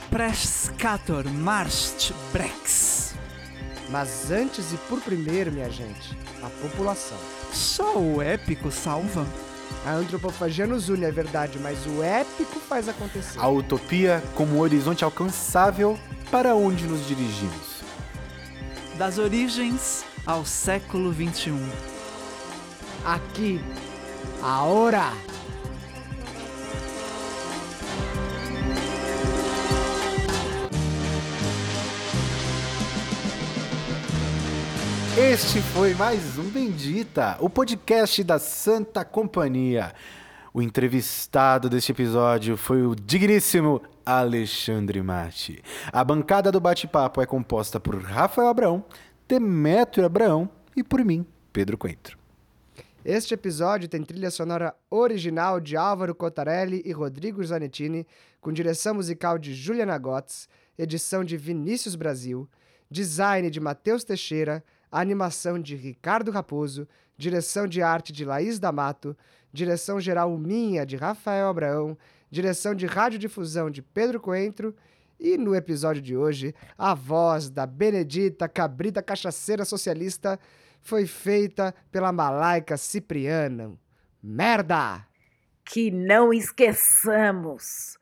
[0.09, 3.15] Prescator Marst Brex.
[3.89, 7.17] Mas antes e por primeiro, minha gente, a população.
[7.53, 9.25] Só o épico salva.
[9.85, 13.39] A antropofagia nos une, é verdade, mas o épico faz acontecer.
[13.39, 15.97] A utopia como horizonte alcançável
[16.29, 17.74] para onde nos dirigimos.
[18.97, 21.13] Das origens ao século um.
[21.13, 21.51] XXI.
[23.03, 23.59] Aqui,
[24.41, 25.11] agora.
[35.17, 39.93] Este foi mais um Bendita, o podcast da Santa Companhia.
[40.53, 45.63] O entrevistado deste episódio foi o digníssimo Alexandre Mate.
[45.91, 48.85] A bancada do bate-papo é composta por Rafael Abrão,
[49.27, 52.17] Demétrio Abrão e por mim, Pedro Coentro.
[53.03, 58.05] Este episódio tem trilha sonora original de Álvaro Cotarelli e Rodrigo Zanettini,
[58.39, 60.47] com direção musical de Juliana Gotts,
[60.77, 62.47] edição de Vinícius Brasil,
[62.89, 66.87] design de Matheus Teixeira, animação de Ricardo Raposo,
[67.17, 69.17] direção de arte de Laís D'Amato,
[69.51, 71.97] direção geral minha de Rafael Abraão,
[72.29, 74.75] direção de radiodifusão de Pedro Coentro
[75.19, 80.39] e no episódio de hoje, a voz da Benedita Cabrita Cachaceira Socialista
[80.81, 83.79] foi feita pela Malaica Cipriano.
[84.21, 85.07] Merda!
[85.65, 87.97] Que não esqueçamos.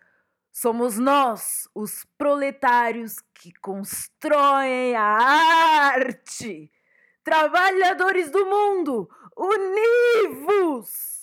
[0.51, 6.71] Somos nós, os proletários, que constroem a arte.
[7.23, 11.13] Trabalhadores do mundo, univos!